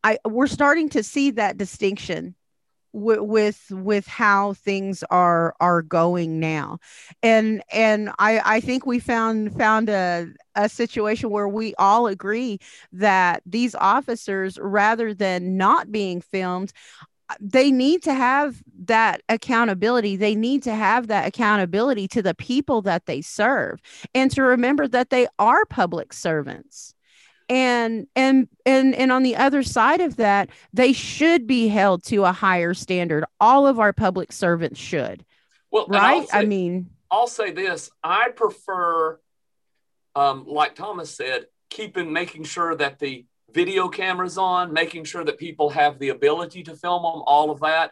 I 0.02 0.18
we're 0.24 0.46
starting 0.46 0.88
to 0.90 1.02
see 1.02 1.32
that 1.32 1.56
distinction 1.56 2.34
with 2.96 3.66
with 3.70 4.06
how 4.06 4.54
things 4.54 5.04
are 5.10 5.54
are 5.60 5.82
going 5.82 6.40
now 6.40 6.78
and 7.22 7.62
and 7.70 8.08
i 8.18 8.40
i 8.44 8.60
think 8.60 8.86
we 8.86 8.98
found 8.98 9.54
found 9.56 9.90
a 9.90 10.26
a 10.54 10.66
situation 10.66 11.28
where 11.28 11.46
we 11.46 11.74
all 11.74 12.06
agree 12.06 12.58
that 12.90 13.42
these 13.44 13.74
officers 13.74 14.58
rather 14.62 15.12
than 15.12 15.58
not 15.58 15.92
being 15.92 16.22
filmed 16.22 16.72
uh, 17.28 17.34
they 17.40 17.70
need 17.72 18.04
to 18.04 18.14
have 18.14 18.62
that 18.84 19.20
accountability. 19.28 20.14
They 20.14 20.36
need 20.36 20.62
to 20.62 20.72
have 20.72 21.08
that 21.08 21.26
accountability 21.26 22.06
to 22.08 22.22
the 22.22 22.36
people 22.36 22.82
that 22.82 23.06
they 23.06 23.20
serve 23.20 23.80
and 24.14 24.30
to 24.30 24.42
remember 24.44 24.86
that 24.86 25.10
they 25.10 25.26
are 25.40 25.64
public 25.64 26.12
servants 26.12 26.94
and 27.48 28.06
and 28.16 28.48
and 28.64 28.94
and 28.94 29.12
on 29.12 29.22
the 29.22 29.36
other 29.36 29.62
side 29.62 30.00
of 30.00 30.16
that 30.16 30.50
they 30.72 30.92
should 30.92 31.46
be 31.46 31.68
held 31.68 32.04
to 32.04 32.24
a 32.24 32.32
higher 32.32 32.74
standard. 32.74 33.24
All 33.40 33.66
of 33.66 33.78
our 33.78 33.92
public 33.92 34.32
servants 34.32 34.80
should. 34.80 35.24
Well 35.70 35.86
right? 35.88 36.28
Say, 36.28 36.38
i 36.38 36.44
mean 36.44 36.90
i'll 37.10 37.26
say 37.26 37.50
this. 37.52 37.90
I 38.02 38.30
prefer 38.30 39.20
um, 40.14 40.44
like 40.46 40.74
thomas 40.74 41.10
said 41.14 41.46
keeping 41.70 42.12
making 42.12 42.44
sure 42.44 42.74
that 42.74 42.98
the 42.98 43.26
video 43.52 43.88
cameras 43.88 44.38
on 44.38 44.72
making 44.72 45.04
sure 45.04 45.24
that 45.24 45.38
people 45.38 45.70
have 45.70 45.98
the 45.98 46.10
ability 46.10 46.62
to 46.64 46.74
film 46.74 47.02
them 47.02 47.22
all 47.26 47.50
of 47.50 47.60
that 47.60 47.90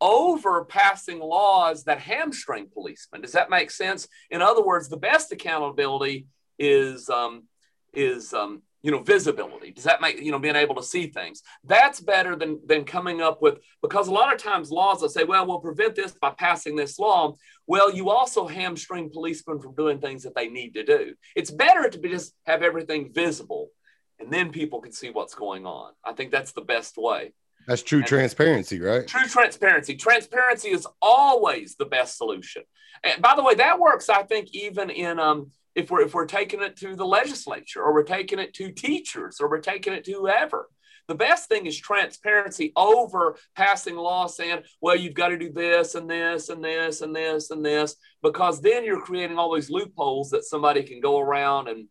over 0.00 0.64
passing 0.64 1.20
laws 1.20 1.84
that 1.84 1.98
hamstring 1.98 2.68
policemen. 2.70 3.22
Does 3.22 3.32
that 3.32 3.48
make 3.48 3.70
sense? 3.70 4.08
In 4.30 4.42
other 4.42 4.62
words 4.64 4.88
the 4.88 4.96
best 4.96 5.32
accountability 5.32 6.26
is 6.58 7.08
um, 7.08 7.44
is 7.92 8.32
um, 8.32 8.62
you 8.82 8.90
know 8.90 9.02
visibility. 9.02 9.72
Does 9.72 9.84
that 9.84 10.00
make 10.00 10.20
you 10.20 10.30
know 10.30 10.38
being 10.38 10.56
able 10.56 10.74
to 10.76 10.82
see 10.82 11.08
things? 11.08 11.42
That's 11.64 12.00
better 12.00 12.36
than 12.36 12.60
than 12.66 12.84
coming 12.84 13.20
up 13.20 13.42
with 13.42 13.58
because 13.82 14.08
a 14.08 14.12
lot 14.12 14.32
of 14.32 14.40
times 14.40 14.70
laws 14.70 15.02
will 15.02 15.08
say 15.08 15.24
well 15.24 15.46
we'll 15.46 15.60
prevent 15.60 15.94
this 15.94 16.12
by 16.12 16.30
passing 16.30 16.76
this 16.76 16.98
law 16.98 17.34
well 17.66 17.92
you 17.92 18.10
also 18.10 18.46
hamstring 18.46 19.10
policemen 19.10 19.60
from 19.60 19.74
doing 19.74 20.00
things 20.00 20.22
that 20.22 20.34
they 20.34 20.48
need 20.48 20.74
to 20.74 20.84
do. 20.84 21.14
It's 21.34 21.50
better 21.50 21.88
to 21.88 21.98
be 21.98 22.10
just 22.10 22.34
have 22.46 22.62
everything 22.62 23.12
visible 23.12 23.70
and 24.18 24.32
then 24.32 24.50
people 24.50 24.80
can 24.80 24.92
see 24.92 25.10
what's 25.10 25.34
going 25.34 25.66
on. 25.66 25.92
I 26.04 26.12
think 26.12 26.30
that's 26.30 26.52
the 26.52 26.62
best 26.62 26.96
way. 26.96 27.32
That's 27.66 27.82
true 27.82 27.98
and 27.98 28.06
transparency 28.06 28.80
right? 28.80 29.06
True 29.06 29.26
transparency. 29.26 29.96
Transparency 29.96 30.68
is 30.68 30.86
always 31.02 31.74
the 31.74 31.86
best 31.86 32.16
solution. 32.16 32.62
And 33.02 33.20
by 33.20 33.34
the 33.34 33.42
way 33.42 33.54
that 33.56 33.78
works 33.78 34.08
i 34.08 34.22
think 34.22 34.48
even 34.52 34.90
in 34.90 35.18
um 35.18 35.50
if 35.76 35.90
we're 35.90 36.00
if 36.00 36.14
we're 36.14 36.26
taking 36.26 36.62
it 36.62 36.76
to 36.76 36.96
the 36.96 37.06
legislature 37.06 37.82
or 37.82 37.92
we're 37.92 38.02
taking 38.02 38.40
it 38.40 38.54
to 38.54 38.72
teachers 38.72 39.40
or 39.40 39.48
we're 39.48 39.60
taking 39.60 39.92
it 39.92 40.02
to 40.04 40.12
whoever 40.12 40.68
the 41.06 41.14
best 41.14 41.48
thing 41.48 41.66
is 41.66 41.78
transparency 41.78 42.72
over 42.74 43.36
passing 43.54 43.94
law 43.94 44.26
saying 44.26 44.62
well 44.80 44.96
you've 44.96 45.14
got 45.14 45.28
to 45.28 45.38
do 45.38 45.52
this 45.52 45.94
and 45.94 46.10
this 46.10 46.48
and 46.48 46.64
this 46.64 47.02
and 47.02 47.14
this 47.14 47.50
and 47.50 47.64
this 47.64 47.94
because 48.22 48.60
then 48.60 48.84
you're 48.84 49.02
creating 49.02 49.38
all 49.38 49.54
these 49.54 49.70
loopholes 49.70 50.30
that 50.30 50.44
somebody 50.44 50.82
can 50.82 51.00
go 51.00 51.20
around 51.20 51.68
and 51.68 51.86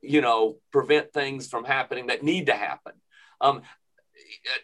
you 0.00 0.22
know 0.22 0.56
prevent 0.72 1.12
things 1.12 1.48
from 1.48 1.64
happening 1.64 2.06
that 2.06 2.22
need 2.22 2.46
to 2.46 2.54
happen 2.54 2.92
um, 3.40 3.62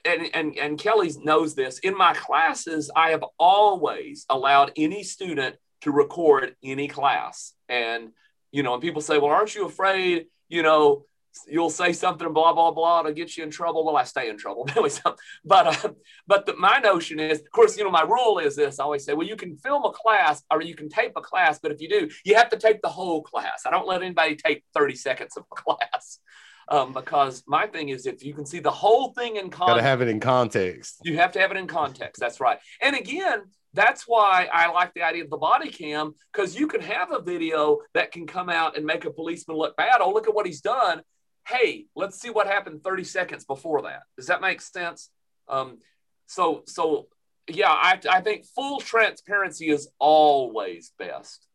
and, 0.04 0.30
and, 0.34 0.58
and 0.58 0.78
Kelly 0.78 1.12
knows 1.22 1.54
this. 1.54 1.78
In 1.78 1.96
my 1.96 2.12
classes, 2.12 2.90
I 2.94 3.10
have 3.10 3.24
always 3.38 4.26
allowed 4.28 4.72
any 4.76 5.04
student 5.04 5.56
to 5.82 5.92
record 5.92 6.56
any 6.62 6.88
class. 6.88 7.52
And 7.68 8.10
you 8.54 8.62
know, 8.62 8.72
and 8.72 8.82
people 8.82 9.02
say, 9.02 9.18
well, 9.18 9.32
aren't 9.32 9.54
you 9.56 9.66
afraid, 9.66 10.26
you 10.48 10.62
know, 10.62 11.06
you'll 11.48 11.70
say 11.70 11.92
something 11.92 12.32
blah 12.32 12.52
blah 12.52 12.70
blah 12.70 13.02
to 13.02 13.12
get 13.12 13.36
you 13.36 13.42
in 13.42 13.50
trouble. 13.50 13.84
Well, 13.84 13.96
I 13.96 14.04
stay 14.04 14.28
in 14.28 14.38
trouble. 14.38 14.68
but 15.44 15.66
uh, 15.66 15.90
but 16.28 16.46
the, 16.46 16.54
my 16.56 16.78
notion 16.78 17.18
is, 17.18 17.40
of 17.40 17.50
course, 17.50 17.76
you 17.76 17.82
know, 17.82 17.90
my 17.90 18.02
rule 18.02 18.38
is 18.38 18.54
this. 18.54 18.78
I 18.78 18.84
always 18.84 19.04
say, 19.04 19.12
well, 19.12 19.26
you 19.26 19.34
can 19.34 19.56
film 19.56 19.84
a 19.84 19.90
class 19.90 20.44
or 20.52 20.62
you 20.62 20.76
can 20.76 20.88
tape 20.88 21.14
a 21.16 21.20
class, 21.20 21.58
but 21.60 21.72
if 21.72 21.80
you 21.80 21.88
do, 21.88 22.08
you 22.24 22.36
have 22.36 22.48
to 22.50 22.56
tape 22.56 22.80
the 22.80 22.88
whole 22.88 23.22
class. 23.22 23.62
I 23.66 23.72
don't 23.72 23.88
let 23.88 24.02
anybody 24.02 24.36
tape 24.36 24.62
30 24.72 24.94
seconds 24.94 25.36
of 25.36 25.44
a 25.50 25.54
class. 25.60 26.20
Um, 26.68 26.92
because 26.92 27.42
my 27.46 27.66
thing 27.66 27.88
is, 27.88 28.06
if 28.06 28.24
you 28.24 28.34
can 28.34 28.46
see 28.46 28.60
the 28.60 28.70
whole 28.70 29.12
thing 29.12 29.34
in 29.36 29.50
context, 29.50 29.68
gotta 29.68 29.82
have 29.82 30.00
it 30.00 30.08
in 30.08 30.20
context. 30.20 31.00
You 31.02 31.18
have 31.18 31.32
to 31.32 31.40
have 31.40 31.50
it 31.50 31.56
in 31.56 31.66
context. 31.66 32.20
That's 32.20 32.40
right. 32.40 32.58
And 32.80 32.94
again, 32.96 33.42
that's 33.74 34.04
why 34.06 34.48
I 34.52 34.70
like 34.70 34.94
the 34.94 35.02
idea 35.02 35.24
of 35.24 35.30
the 35.30 35.36
body 35.36 35.68
cam 35.68 36.14
because 36.32 36.58
you 36.58 36.66
can 36.68 36.80
have 36.80 37.12
a 37.12 37.20
video 37.20 37.78
that 37.92 38.12
can 38.12 38.26
come 38.26 38.48
out 38.48 38.76
and 38.76 38.86
make 38.86 39.04
a 39.04 39.10
policeman 39.10 39.56
look 39.56 39.76
bad. 39.76 40.00
Oh, 40.00 40.12
look 40.12 40.28
at 40.28 40.34
what 40.34 40.46
he's 40.46 40.60
done. 40.60 41.02
Hey, 41.46 41.86
let's 41.94 42.20
see 42.20 42.30
what 42.30 42.46
happened 42.46 42.82
30 42.82 43.04
seconds 43.04 43.44
before 43.44 43.82
that. 43.82 44.04
Does 44.16 44.28
that 44.28 44.40
make 44.40 44.60
sense? 44.60 45.10
Um, 45.48 45.78
so, 46.26 46.62
so 46.66 47.08
yeah, 47.48 47.70
I, 47.70 48.00
I 48.10 48.20
think 48.20 48.46
full 48.46 48.78
transparency 48.80 49.68
is 49.68 49.88
always 49.98 50.92
best. 50.98 51.46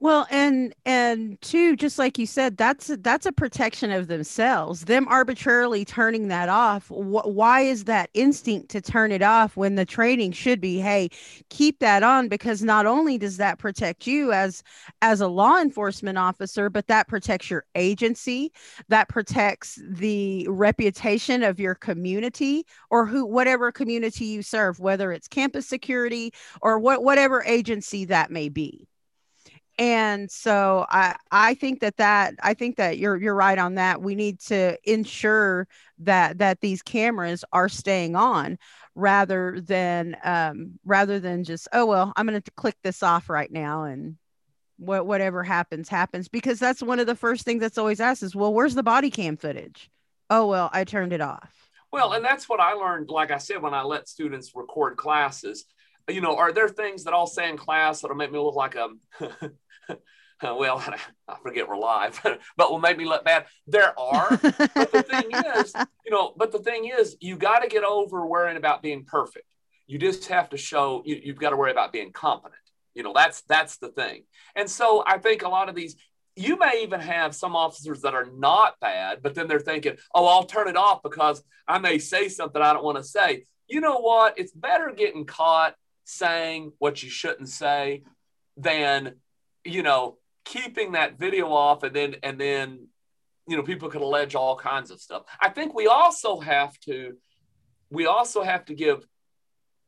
Well, 0.00 0.28
and 0.30 0.74
and 0.84 1.40
two, 1.40 1.74
just 1.74 1.98
like 1.98 2.18
you 2.18 2.26
said, 2.26 2.56
that's 2.56 2.86
that's 3.00 3.26
a 3.26 3.32
protection 3.32 3.90
of 3.90 4.06
themselves. 4.06 4.84
Them 4.84 5.08
arbitrarily 5.08 5.84
turning 5.84 6.28
that 6.28 6.48
off. 6.48 6.86
Wh- 6.86 7.26
why 7.26 7.62
is 7.62 7.84
that 7.84 8.08
instinct 8.14 8.68
to 8.70 8.80
turn 8.80 9.10
it 9.10 9.22
off 9.22 9.56
when 9.56 9.74
the 9.74 9.84
training 9.84 10.32
should 10.32 10.60
be, 10.60 10.78
hey, 10.78 11.08
keep 11.50 11.80
that 11.80 12.04
on 12.04 12.28
because 12.28 12.62
not 12.62 12.86
only 12.86 13.18
does 13.18 13.38
that 13.38 13.58
protect 13.58 14.06
you 14.06 14.32
as 14.32 14.62
as 15.02 15.20
a 15.20 15.26
law 15.26 15.60
enforcement 15.60 16.16
officer, 16.16 16.70
but 16.70 16.86
that 16.86 17.08
protects 17.08 17.50
your 17.50 17.64
agency, 17.74 18.52
that 18.88 19.08
protects 19.08 19.80
the 19.84 20.46
reputation 20.48 21.42
of 21.42 21.58
your 21.58 21.74
community 21.74 22.64
or 22.90 23.04
who 23.04 23.26
whatever 23.26 23.72
community 23.72 24.26
you 24.26 24.42
serve, 24.42 24.78
whether 24.78 25.10
it's 25.10 25.26
campus 25.26 25.66
security 25.68 26.32
or 26.62 26.78
what 26.78 27.02
whatever 27.02 27.42
agency 27.44 28.04
that 28.04 28.30
may 28.30 28.48
be 28.48 28.86
and 29.78 30.30
so 30.30 30.84
i 30.90 31.14
i 31.30 31.54
think 31.54 31.80
that 31.80 31.96
that 31.96 32.34
i 32.42 32.52
think 32.52 32.76
that 32.76 32.98
you're 32.98 33.16
you're 33.16 33.34
right 33.34 33.58
on 33.58 33.76
that. 33.76 34.02
We 34.02 34.14
need 34.14 34.40
to 34.40 34.76
ensure 34.84 35.68
that 36.00 36.38
that 36.38 36.60
these 36.60 36.82
cameras 36.82 37.44
are 37.52 37.68
staying 37.68 38.16
on 38.16 38.58
rather 38.94 39.60
than 39.60 40.16
um 40.24 40.78
rather 40.84 41.20
than 41.20 41.44
just 41.44 41.68
oh 41.72 41.86
well 41.86 42.12
i'm 42.16 42.26
going 42.26 42.40
to 42.40 42.50
click 42.52 42.76
this 42.82 43.02
off 43.02 43.30
right 43.30 43.50
now 43.50 43.84
and 43.84 44.16
what 44.78 45.06
whatever 45.06 45.42
happens 45.42 45.88
happens. 45.88 46.28
Because 46.28 46.58
that's 46.58 46.82
one 46.82 47.00
of 47.00 47.06
the 47.06 47.14
first 47.14 47.44
things 47.44 47.60
that's 47.60 47.78
always 47.78 48.00
asked 48.00 48.22
is 48.22 48.34
well 48.34 48.52
where's 48.54 48.74
the 48.74 48.82
body 48.82 49.10
cam 49.10 49.36
footage? 49.36 49.90
Oh 50.30 50.46
well 50.46 50.70
i 50.72 50.84
turned 50.84 51.12
it 51.12 51.20
off. 51.20 51.52
Well 51.92 52.12
and 52.12 52.24
that's 52.24 52.48
what 52.48 52.60
i 52.60 52.72
learned 52.72 53.10
like 53.10 53.30
i 53.30 53.38
said 53.38 53.62
when 53.62 53.74
i 53.74 53.82
let 53.82 54.08
students 54.08 54.52
record 54.54 54.96
classes. 54.96 55.64
You 56.08 56.20
know 56.22 56.36
are 56.36 56.52
there 56.52 56.68
things 56.68 57.04
that 57.04 57.12
i'll 57.12 57.26
say 57.26 57.50
in 57.50 57.58
class 57.58 58.00
that'll 58.00 58.16
make 58.16 58.32
me 58.32 58.38
look 58.38 58.54
like 58.54 58.76
a 58.76 58.88
well, 60.42 60.82
I 61.28 61.36
forget 61.42 61.68
we're 61.68 61.76
live, 61.76 62.20
but 62.56 62.70
will 62.70 62.78
make 62.78 62.98
me 62.98 63.04
look 63.04 63.24
bad. 63.24 63.46
There 63.66 63.98
are, 63.98 64.28
but 64.30 64.92
the 64.92 65.04
thing 65.08 65.30
is, 65.56 65.74
you 66.04 66.12
know, 66.12 66.32
but 66.36 66.52
the 66.52 66.58
thing 66.58 66.90
is, 66.96 67.16
you 67.20 67.36
got 67.36 67.60
to 67.60 67.68
get 67.68 67.84
over 67.84 68.26
worrying 68.26 68.56
about 68.56 68.82
being 68.82 69.04
perfect. 69.04 69.46
You 69.86 69.98
just 69.98 70.26
have 70.26 70.50
to 70.50 70.56
show 70.56 71.02
you, 71.04 71.20
you've 71.22 71.38
got 71.38 71.50
to 71.50 71.56
worry 71.56 71.70
about 71.70 71.92
being 71.92 72.12
competent. 72.12 72.60
You 72.94 73.02
know, 73.02 73.12
that's 73.14 73.42
that's 73.42 73.78
the 73.78 73.88
thing. 73.88 74.24
And 74.54 74.68
so 74.68 75.02
I 75.06 75.18
think 75.18 75.42
a 75.42 75.48
lot 75.48 75.68
of 75.68 75.74
these, 75.74 75.96
you 76.36 76.58
may 76.58 76.82
even 76.82 77.00
have 77.00 77.34
some 77.34 77.56
officers 77.56 78.02
that 78.02 78.14
are 78.14 78.26
not 78.26 78.74
bad, 78.80 79.22
but 79.22 79.34
then 79.34 79.48
they're 79.48 79.60
thinking, 79.60 79.96
oh, 80.14 80.26
I'll 80.26 80.44
turn 80.44 80.68
it 80.68 80.76
off 80.76 81.02
because 81.02 81.42
I 81.66 81.78
may 81.78 81.98
say 81.98 82.28
something 82.28 82.60
I 82.60 82.72
don't 82.72 82.84
want 82.84 82.98
to 82.98 83.04
say. 83.04 83.44
You 83.66 83.80
know 83.80 83.98
what? 83.98 84.38
It's 84.38 84.52
better 84.52 84.92
getting 84.96 85.26
caught 85.26 85.74
saying 86.04 86.72
what 86.78 87.02
you 87.02 87.10
shouldn't 87.10 87.48
say 87.48 88.02
than 88.56 89.14
you 89.68 89.82
know, 89.82 90.18
keeping 90.44 90.92
that 90.92 91.18
video 91.18 91.52
off 91.52 91.82
and 91.82 91.94
then 91.94 92.16
and 92.22 92.40
then 92.40 92.88
you 93.46 93.56
know 93.56 93.62
people 93.62 93.88
can 93.88 94.02
allege 94.02 94.34
all 94.34 94.56
kinds 94.56 94.90
of 94.90 95.00
stuff. 95.00 95.22
I 95.40 95.50
think 95.50 95.74
we 95.74 95.86
also 95.86 96.40
have 96.40 96.78
to 96.80 97.16
we 97.90 98.06
also 98.06 98.42
have 98.42 98.64
to 98.66 98.74
give 98.74 99.06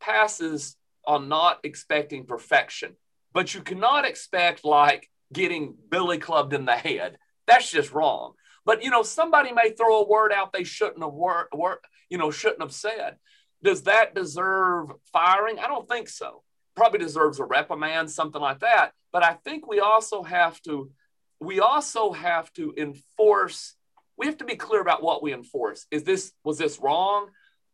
passes 0.00 0.76
on 1.06 1.28
not 1.28 1.60
expecting 1.64 2.26
perfection, 2.26 2.96
but 3.32 3.54
you 3.54 3.62
cannot 3.62 4.04
expect 4.04 4.64
like 4.64 5.08
getting 5.32 5.74
billy 5.90 6.18
clubbed 6.18 6.52
in 6.52 6.64
the 6.64 6.76
head. 6.76 7.16
That's 7.46 7.70
just 7.70 7.92
wrong. 7.92 8.34
But 8.66 8.84
you 8.84 8.90
know, 8.90 9.02
somebody 9.02 9.52
may 9.52 9.70
throw 9.70 10.02
a 10.02 10.08
word 10.08 10.32
out 10.32 10.52
they 10.52 10.64
shouldn't 10.64 11.02
have 11.02 11.12
word, 11.12 11.46
word 11.54 11.78
you 12.10 12.18
know 12.18 12.30
shouldn't 12.30 12.62
have 12.62 12.72
said. 12.72 13.16
Does 13.62 13.82
that 13.82 14.14
deserve 14.14 14.88
firing? 15.12 15.58
I 15.58 15.68
don't 15.68 15.88
think 15.88 16.08
so 16.08 16.42
probably 16.80 16.98
deserves 16.98 17.38
a 17.38 17.44
reprimand, 17.44 18.10
something 18.10 18.40
like 18.40 18.60
that. 18.60 18.92
But 19.12 19.22
I 19.22 19.34
think 19.34 19.68
we 19.68 19.80
also 19.80 20.22
have 20.22 20.62
to, 20.62 20.90
we 21.38 21.60
also 21.60 22.10
have 22.10 22.50
to 22.54 22.72
enforce. 22.74 23.74
We 24.16 24.24
have 24.24 24.38
to 24.38 24.46
be 24.46 24.56
clear 24.56 24.80
about 24.80 25.02
what 25.02 25.22
we 25.22 25.34
enforce. 25.34 25.84
Is 25.90 26.04
this 26.04 26.32
was 26.42 26.56
this 26.56 26.80
wrong? 26.80 27.28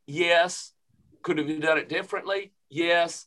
Yes. 0.08 0.72
Could 1.22 1.38
have 1.38 1.60
done 1.60 1.78
it 1.78 1.88
differently? 1.88 2.52
Yes. 2.68 3.26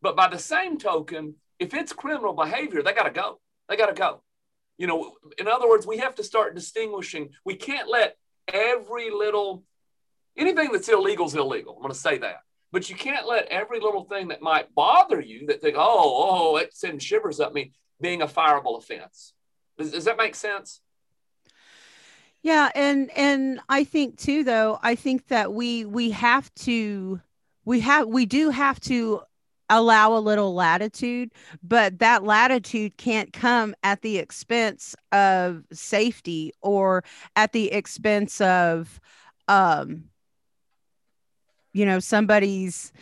But 0.00 0.16
by 0.16 0.28
the 0.28 0.38
same 0.38 0.78
token, 0.78 1.34
if 1.58 1.74
it's 1.74 1.92
criminal 1.92 2.32
behavior, 2.32 2.82
they 2.82 2.94
got 2.94 3.02
to 3.02 3.10
go. 3.10 3.38
They 3.68 3.76
got 3.76 3.94
to 3.94 3.94
go. 3.94 4.22
You 4.78 4.86
know, 4.86 5.12
in 5.36 5.46
other 5.46 5.68
words, 5.68 5.86
we 5.86 5.98
have 5.98 6.14
to 6.14 6.24
start 6.24 6.54
distinguishing. 6.54 7.32
We 7.44 7.56
can't 7.56 7.90
let 7.90 8.16
every 8.50 9.10
little 9.10 9.62
anything 10.38 10.72
that's 10.72 10.88
illegal 10.88 11.26
is 11.26 11.34
illegal. 11.34 11.74
I'm 11.74 11.82
going 11.82 11.92
to 11.92 11.98
say 11.98 12.16
that. 12.16 12.38
But 12.70 12.90
you 12.90 12.96
can't 12.96 13.26
let 13.26 13.46
every 13.46 13.80
little 13.80 14.04
thing 14.04 14.28
that 14.28 14.42
might 14.42 14.74
bother 14.74 15.20
you 15.20 15.46
that 15.46 15.62
think, 15.62 15.76
oh, 15.78 16.52
oh, 16.52 16.56
it 16.56 16.76
sends 16.76 17.02
shivers 17.02 17.40
up 17.40 17.54
me, 17.54 17.72
being 18.00 18.22
a 18.22 18.26
fireable 18.26 18.78
offense. 18.78 19.32
Does, 19.78 19.92
does 19.92 20.04
that 20.04 20.18
make 20.18 20.34
sense? 20.34 20.80
Yeah, 22.42 22.70
and 22.74 23.10
and 23.16 23.60
I 23.68 23.84
think 23.84 24.16
too, 24.16 24.44
though, 24.44 24.78
I 24.82 24.94
think 24.94 25.26
that 25.28 25.52
we 25.52 25.84
we 25.84 26.10
have 26.10 26.52
to 26.56 27.20
we 27.64 27.80
have 27.80 28.06
we 28.06 28.26
do 28.26 28.50
have 28.50 28.80
to 28.80 29.22
allow 29.70 30.16
a 30.16 30.20
little 30.20 30.54
latitude, 30.54 31.30
but 31.62 31.98
that 31.98 32.24
latitude 32.24 32.96
can't 32.96 33.32
come 33.32 33.74
at 33.82 34.02
the 34.02 34.18
expense 34.18 34.94
of 35.12 35.64
safety 35.72 36.52
or 36.62 37.04
at 37.36 37.52
the 37.52 37.72
expense 37.72 38.40
of 38.40 39.00
um 39.48 40.04
you 41.72 41.84
know 41.84 41.98
somebody's 41.98 42.92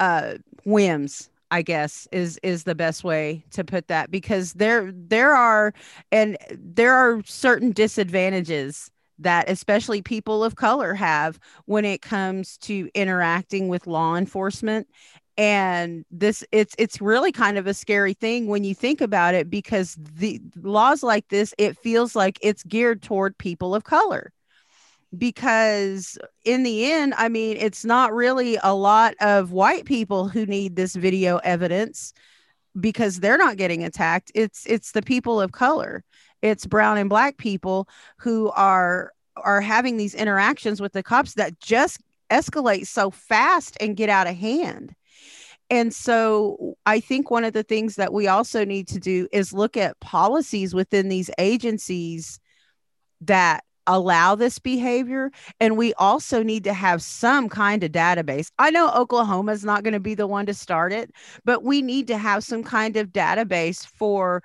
uh 0.00 0.34
whims 0.64 1.30
i 1.50 1.62
guess 1.62 2.08
is 2.12 2.38
is 2.42 2.64
the 2.64 2.74
best 2.74 3.04
way 3.04 3.44
to 3.50 3.64
put 3.64 3.88
that 3.88 4.10
because 4.10 4.54
there 4.54 4.92
there 4.92 5.34
are 5.34 5.72
and 6.12 6.36
there 6.52 6.94
are 6.94 7.22
certain 7.24 7.72
disadvantages 7.72 8.90
that 9.20 9.48
especially 9.48 10.02
people 10.02 10.42
of 10.42 10.56
color 10.56 10.94
have 10.94 11.38
when 11.66 11.84
it 11.84 12.02
comes 12.02 12.56
to 12.58 12.88
interacting 12.94 13.68
with 13.68 13.86
law 13.86 14.16
enforcement. 14.16 14.88
And 15.36 16.04
this 16.10 16.44
it's 16.52 16.74
it's 16.76 17.00
really 17.00 17.32
kind 17.32 17.56
of 17.56 17.66
a 17.66 17.72
scary 17.72 18.14
thing 18.14 18.46
when 18.46 18.64
you 18.64 18.74
think 18.74 19.00
about 19.00 19.34
it 19.34 19.48
because 19.48 19.96
the 19.98 20.40
laws 20.56 21.02
like 21.02 21.28
this 21.28 21.54
it 21.56 21.78
feels 21.78 22.14
like 22.14 22.38
it's 22.42 22.62
geared 22.64 23.00
toward 23.00 23.38
people 23.38 23.74
of 23.74 23.84
color 23.84 24.32
because 25.18 26.16
in 26.44 26.62
the 26.62 26.90
end 26.92 27.12
i 27.16 27.28
mean 27.28 27.56
it's 27.56 27.84
not 27.84 28.14
really 28.14 28.56
a 28.62 28.72
lot 28.72 29.14
of 29.20 29.50
white 29.50 29.84
people 29.84 30.28
who 30.28 30.46
need 30.46 30.76
this 30.76 30.94
video 30.94 31.38
evidence 31.38 32.12
because 32.78 33.18
they're 33.18 33.38
not 33.38 33.56
getting 33.56 33.82
attacked. 33.84 34.30
It's 34.34 34.66
it's 34.66 34.92
the 34.92 35.02
people 35.02 35.40
of 35.40 35.52
color. 35.52 36.04
It's 36.42 36.66
brown 36.66 36.98
and 36.98 37.10
black 37.10 37.36
people 37.36 37.88
who 38.18 38.50
are 38.50 39.12
are 39.36 39.60
having 39.60 39.96
these 39.96 40.14
interactions 40.14 40.80
with 40.80 40.92
the 40.92 41.02
cops 41.02 41.34
that 41.34 41.58
just 41.60 42.00
escalate 42.30 42.86
so 42.86 43.10
fast 43.10 43.76
and 43.80 43.96
get 43.96 44.08
out 44.08 44.26
of 44.26 44.36
hand. 44.36 44.94
And 45.68 45.94
so 45.94 46.76
I 46.84 47.00
think 47.00 47.30
one 47.30 47.44
of 47.44 47.52
the 47.52 47.62
things 47.62 47.96
that 47.96 48.12
we 48.12 48.26
also 48.26 48.64
need 48.64 48.88
to 48.88 48.98
do 48.98 49.28
is 49.32 49.52
look 49.52 49.76
at 49.76 49.98
policies 50.00 50.74
within 50.74 51.08
these 51.08 51.30
agencies 51.38 52.40
that 53.22 53.64
allow 53.90 54.34
this 54.34 54.58
behavior. 54.58 55.30
And 55.58 55.76
we 55.76 55.92
also 55.94 56.42
need 56.42 56.64
to 56.64 56.72
have 56.72 57.02
some 57.02 57.48
kind 57.48 57.82
of 57.82 57.92
database. 57.92 58.50
I 58.58 58.70
know 58.70 58.90
Oklahoma 58.90 59.52
is 59.52 59.64
not 59.64 59.82
going 59.82 59.94
to 59.94 60.00
be 60.00 60.14
the 60.14 60.26
one 60.26 60.46
to 60.46 60.54
start 60.54 60.92
it, 60.92 61.10
but 61.44 61.64
we 61.64 61.82
need 61.82 62.06
to 62.08 62.18
have 62.18 62.44
some 62.44 62.62
kind 62.62 62.96
of 62.96 63.08
database 63.08 63.86
for 63.86 64.42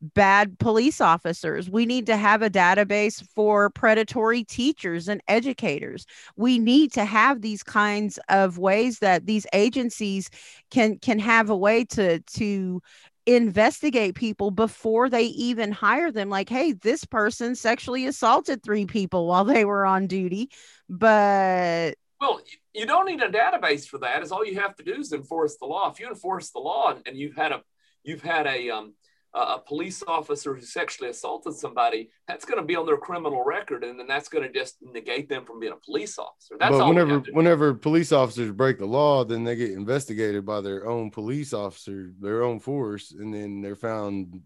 bad 0.00 0.58
police 0.58 1.00
officers. 1.00 1.70
We 1.70 1.86
need 1.86 2.06
to 2.06 2.16
have 2.16 2.42
a 2.42 2.50
database 2.50 3.26
for 3.34 3.70
predatory 3.70 4.44
teachers 4.44 5.08
and 5.08 5.22
educators. 5.26 6.06
We 6.36 6.58
need 6.58 6.92
to 6.92 7.04
have 7.04 7.40
these 7.40 7.62
kinds 7.62 8.18
of 8.28 8.58
ways 8.58 8.98
that 9.00 9.26
these 9.26 9.46
agencies 9.52 10.28
can 10.70 10.98
can 10.98 11.18
have 11.18 11.50
a 11.50 11.56
way 11.56 11.84
to 11.84 12.20
to 12.20 12.82
investigate 13.26 14.14
people 14.14 14.50
before 14.50 15.10
they 15.10 15.24
even 15.24 15.72
hire 15.72 16.12
them 16.12 16.30
like 16.30 16.48
hey 16.48 16.72
this 16.72 17.04
person 17.04 17.56
sexually 17.56 18.06
assaulted 18.06 18.62
three 18.62 18.86
people 18.86 19.26
while 19.26 19.44
they 19.44 19.64
were 19.64 19.84
on 19.84 20.06
duty. 20.06 20.50
But 20.88 21.94
well 22.20 22.40
you 22.72 22.86
don't 22.86 23.06
need 23.06 23.22
a 23.22 23.28
database 23.28 23.86
for 23.86 23.98
that 23.98 24.22
is 24.22 24.30
all 24.30 24.44
you 24.44 24.60
have 24.60 24.76
to 24.76 24.84
do 24.84 24.94
is 24.94 25.12
enforce 25.12 25.56
the 25.56 25.66
law. 25.66 25.90
If 25.90 25.98
you 25.98 26.08
enforce 26.08 26.50
the 26.50 26.60
law 26.60 26.94
and 27.04 27.16
you've 27.16 27.34
had 27.34 27.52
a 27.52 27.62
you've 28.04 28.22
had 28.22 28.46
a 28.46 28.70
um, 28.70 28.94
a 29.36 29.58
police 29.58 30.02
officer 30.06 30.54
who 30.54 30.62
sexually 30.62 31.10
assaulted 31.10 31.54
somebody, 31.54 32.10
that's 32.26 32.44
going 32.44 32.58
to 32.58 32.64
be 32.64 32.74
on 32.74 32.86
their 32.86 32.96
criminal 32.96 33.44
record, 33.44 33.84
and 33.84 33.98
then 33.98 34.06
that's 34.06 34.28
going 34.28 34.44
to 34.44 34.52
just 34.52 34.76
negate 34.80 35.28
them 35.28 35.44
from 35.44 35.60
being 35.60 35.72
a 35.72 35.84
police 35.84 36.18
officer. 36.18 36.56
That's 36.58 36.76
but 36.76 36.88
whenever 36.88 37.18
whenever 37.32 37.74
police 37.74 38.12
officers 38.12 38.50
break 38.50 38.78
the 38.78 38.86
law, 38.86 39.24
then 39.24 39.44
they 39.44 39.54
get 39.54 39.72
investigated 39.72 40.46
by 40.46 40.62
their 40.62 40.88
own 40.88 41.10
police 41.10 41.52
officer, 41.52 42.12
their 42.18 42.42
own 42.42 42.60
force, 42.60 43.12
and 43.12 43.32
then 43.32 43.60
they're 43.60 43.76
found 43.76 44.40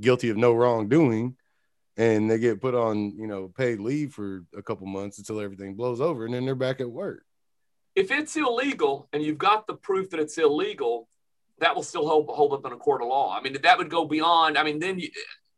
guilty 0.00 0.28
of 0.28 0.36
no 0.36 0.52
wrongdoing, 0.52 1.36
and 1.96 2.30
they 2.30 2.38
get 2.38 2.60
put 2.60 2.74
on 2.74 3.16
you 3.16 3.26
know 3.26 3.48
paid 3.48 3.80
leave 3.80 4.12
for 4.12 4.44
a 4.56 4.62
couple 4.62 4.86
months 4.86 5.18
until 5.18 5.40
everything 5.40 5.74
blows 5.74 6.00
over, 6.02 6.26
and 6.26 6.34
then 6.34 6.44
they're 6.44 6.54
back 6.54 6.80
at 6.80 6.90
work. 6.90 7.24
If 7.94 8.10
it's 8.10 8.36
illegal 8.36 9.08
and 9.12 9.22
you've 9.22 9.38
got 9.38 9.66
the 9.66 9.74
proof 9.74 10.10
that 10.10 10.20
it's 10.20 10.38
illegal, 10.38 11.08
that 11.62 11.74
will 11.74 11.82
still 11.82 12.06
hold, 12.06 12.28
hold 12.28 12.52
up 12.52 12.66
in 12.66 12.72
a 12.72 12.76
court 12.76 13.02
of 13.02 13.08
law. 13.08 13.36
I 13.36 13.40
mean, 13.40 13.56
that 13.62 13.78
would 13.78 13.90
go 13.90 14.04
beyond, 14.04 14.58
I 14.58 14.62
mean, 14.64 14.78
then 14.78 14.98
you, 14.98 15.08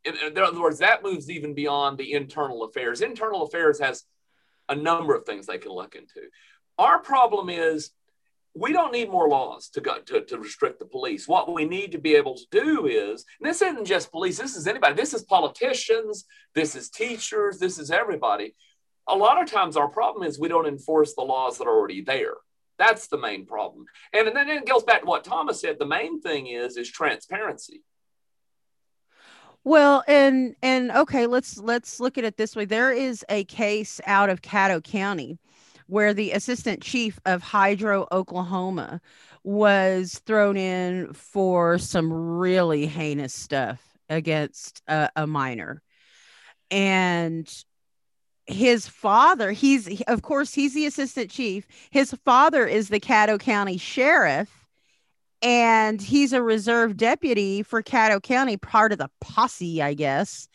in, 0.04 0.14
in 0.16 0.38
other 0.38 0.60
words, 0.60 0.78
that 0.78 1.02
moves 1.02 1.30
even 1.30 1.54
beyond 1.54 1.98
the 1.98 2.12
internal 2.12 2.62
affairs. 2.64 3.00
Internal 3.00 3.42
affairs 3.42 3.80
has 3.80 4.04
a 4.68 4.74
number 4.74 5.14
of 5.14 5.24
things 5.24 5.46
they 5.46 5.58
can 5.58 5.72
look 5.72 5.94
into. 5.94 6.20
Our 6.78 6.98
problem 7.00 7.48
is 7.48 7.90
we 8.54 8.72
don't 8.72 8.92
need 8.92 9.10
more 9.10 9.28
laws 9.28 9.68
to 9.70 9.80
go 9.80 9.98
to, 9.98 10.24
to 10.26 10.38
restrict 10.38 10.78
the 10.78 10.86
police. 10.86 11.26
What 11.26 11.52
we 11.52 11.64
need 11.64 11.92
to 11.92 11.98
be 11.98 12.14
able 12.14 12.36
to 12.36 12.44
do 12.50 12.86
is, 12.86 13.24
this 13.40 13.62
isn't 13.62 13.84
just 13.84 14.12
police, 14.12 14.38
this 14.38 14.56
is 14.56 14.66
anybody, 14.66 14.94
this 14.94 15.14
is 15.14 15.24
politicians, 15.24 16.24
this 16.54 16.76
is 16.76 16.88
teachers, 16.90 17.58
this 17.58 17.78
is 17.78 17.90
everybody. 17.90 18.54
A 19.08 19.16
lot 19.16 19.42
of 19.42 19.50
times 19.50 19.76
our 19.76 19.88
problem 19.88 20.26
is 20.26 20.38
we 20.38 20.48
don't 20.48 20.66
enforce 20.66 21.14
the 21.14 21.22
laws 21.22 21.58
that 21.58 21.66
are 21.66 21.76
already 21.76 22.02
there. 22.02 22.34
That's 22.78 23.06
the 23.06 23.18
main 23.18 23.46
problem. 23.46 23.86
And, 24.12 24.28
and 24.28 24.36
then 24.36 24.48
it 24.48 24.66
goes 24.66 24.82
back 24.82 25.00
to 25.00 25.06
what 25.06 25.24
Thomas 25.24 25.60
said. 25.60 25.78
The 25.78 25.86
main 25.86 26.20
thing 26.20 26.48
is 26.48 26.76
is 26.76 26.90
transparency. 26.90 27.82
Well, 29.62 30.04
and 30.06 30.54
and 30.62 30.90
okay, 30.90 31.26
let's 31.26 31.58
let's 31.58 31.98
look 31.98 32.18
at 32.18 32.24
it 32.24 32.36
this 32.36 32.54
way. 32.54 32.66
There 32.66 32.92
is 32.92 33.24
a 33.28 33.44
case 33.44 34.00
out 34.06 34.28
of 34.28 34.42
Caddo 34.42 34.82
County 34.82 35.38
where 35.86 36.14
the 36.14 36.32
assistant 36.32 36.82
chief 36.82 37.18
of 37.26 37.42
Hydro, 37.42 38.06
Oklahoma, 38.10 39.00
was 39.42 40.20
thrown 40.26 40.56
in 40.56 41.12
for 41.12 41.78
some 41.78 42.12
really 42.12 42.86
heinous 42.86 43.34
stuff 43.34 43.82
against 44.08 44.82
a, 44.86 45.10
a 45.16 45.26
minor. 45.26 45.82
And 46.70 47.46
his 48.46 48.86
father 48.86 49.52
he's 49.52 50.02
of 50.06 50.22
course 50.22 50.52
he's 50.52 50.74
the 50.74 50.86
assistant 50.86 51.30
chief. 51.30 51.66
His 51.90 52.14
father 52.24 52.66
is 52.66 52.88
the 52.88 53.00
caddo 53.00 53.38
county 53.38 53.78
sheriff 53.78 54.66
and 55.42 56.00
he's 56.00 56.32
a 56.32 56.42
reserve 56.42 56.96
deputy 56.96 57.62
for 57.62 57.82
caddo 57.82 58.22
county 58.22 58.56
part 58.56 58.92
of 58.92 58.98
the 58.98 59.10
posse 59.20 59.82
i 59.82 59.94
guess. 59.94 60.48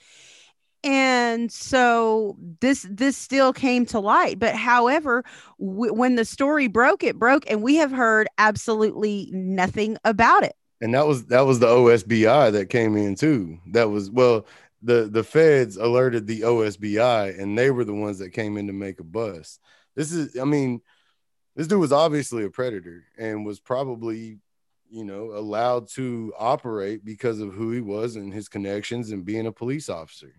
And 0.81 1.51
so 1.51 2.37
this 2.61 2.87
this 2.89 3.17
still 3.17 3.51
came 3.51 3.85
to 3.87 3.99
light. 3.99 4.39
But 4.39 4.55
however 4.55 5.25
w- 5.59 5.93
when 5.93 6.15
the 6.15 6.23
story 6.23 6.67
broke 6.67 7.03
it 7.03 7.19
broke 7.19 7.49
and 7.49 7.61
we 7.61 7.75
have 7.75 7.91
heard 7.91 8.27
absolutely 8.37 9.29
nothing 9.33 9.97
about 10.05 10.43
it. 10.43 10.55
And 10.79 10.93
that 10.93 11.05
was 11.05 11.25
that 11.25 11.41
was 11.41 11.59
the 11.59 11.67
osbi 11.67 12.51
that 12.51 12.69
came 12.69 12.95
in 12.95 13.15
too. 13.15 13.57
That 13.73 13.89
was 13.89 14.09
well 14.09 14.45
the 14.81 15.09
the 15.11 15.23
feds 15.23 15.77
alerted 15.77 16.25
the 16.25 16.41
OSBI 16.41 17.39
and 17.39 17.57
they 17.57 17.71
were 17.71 17.83
the 17.83 17.93
ones 17.93 18.19
that 18.19 18.31
came 18.31 18.57
in 18.57 18.67
to 18.67 18.73
make 18.73 18.99
a 18.99 19.03
bust. 19.03 19.59
This 19.95 20.11
is 20.11 20.37
I 20.37 20.45
mean 20.45 20.81
this 21.55 21.67
dude 21.67 21.79
was 21.79 21.91
obviously 21.91 22.45
a 22.45 22.49
predator 22.49 23.03
and 23.17 23.45
was 23.45 23.59
probably 23.59 24.39
you 24.89 25.03
know 25.03 25.31
allowed 25.33 25.89
to 25.89 26.33
operate 26.37 27.03
because 27.03 27.39
of 27.39 27.53
who 27.53 27.71
he 27.71 27.81
was 27.81 28.15
and 28.15 28.33
his 28.33 28.47
connections 28.47 29.11
and 29.11 29.25
being 29.25 29.47
a 29.47 29.51
police 29.51 29.89
officer. 29.89 30.33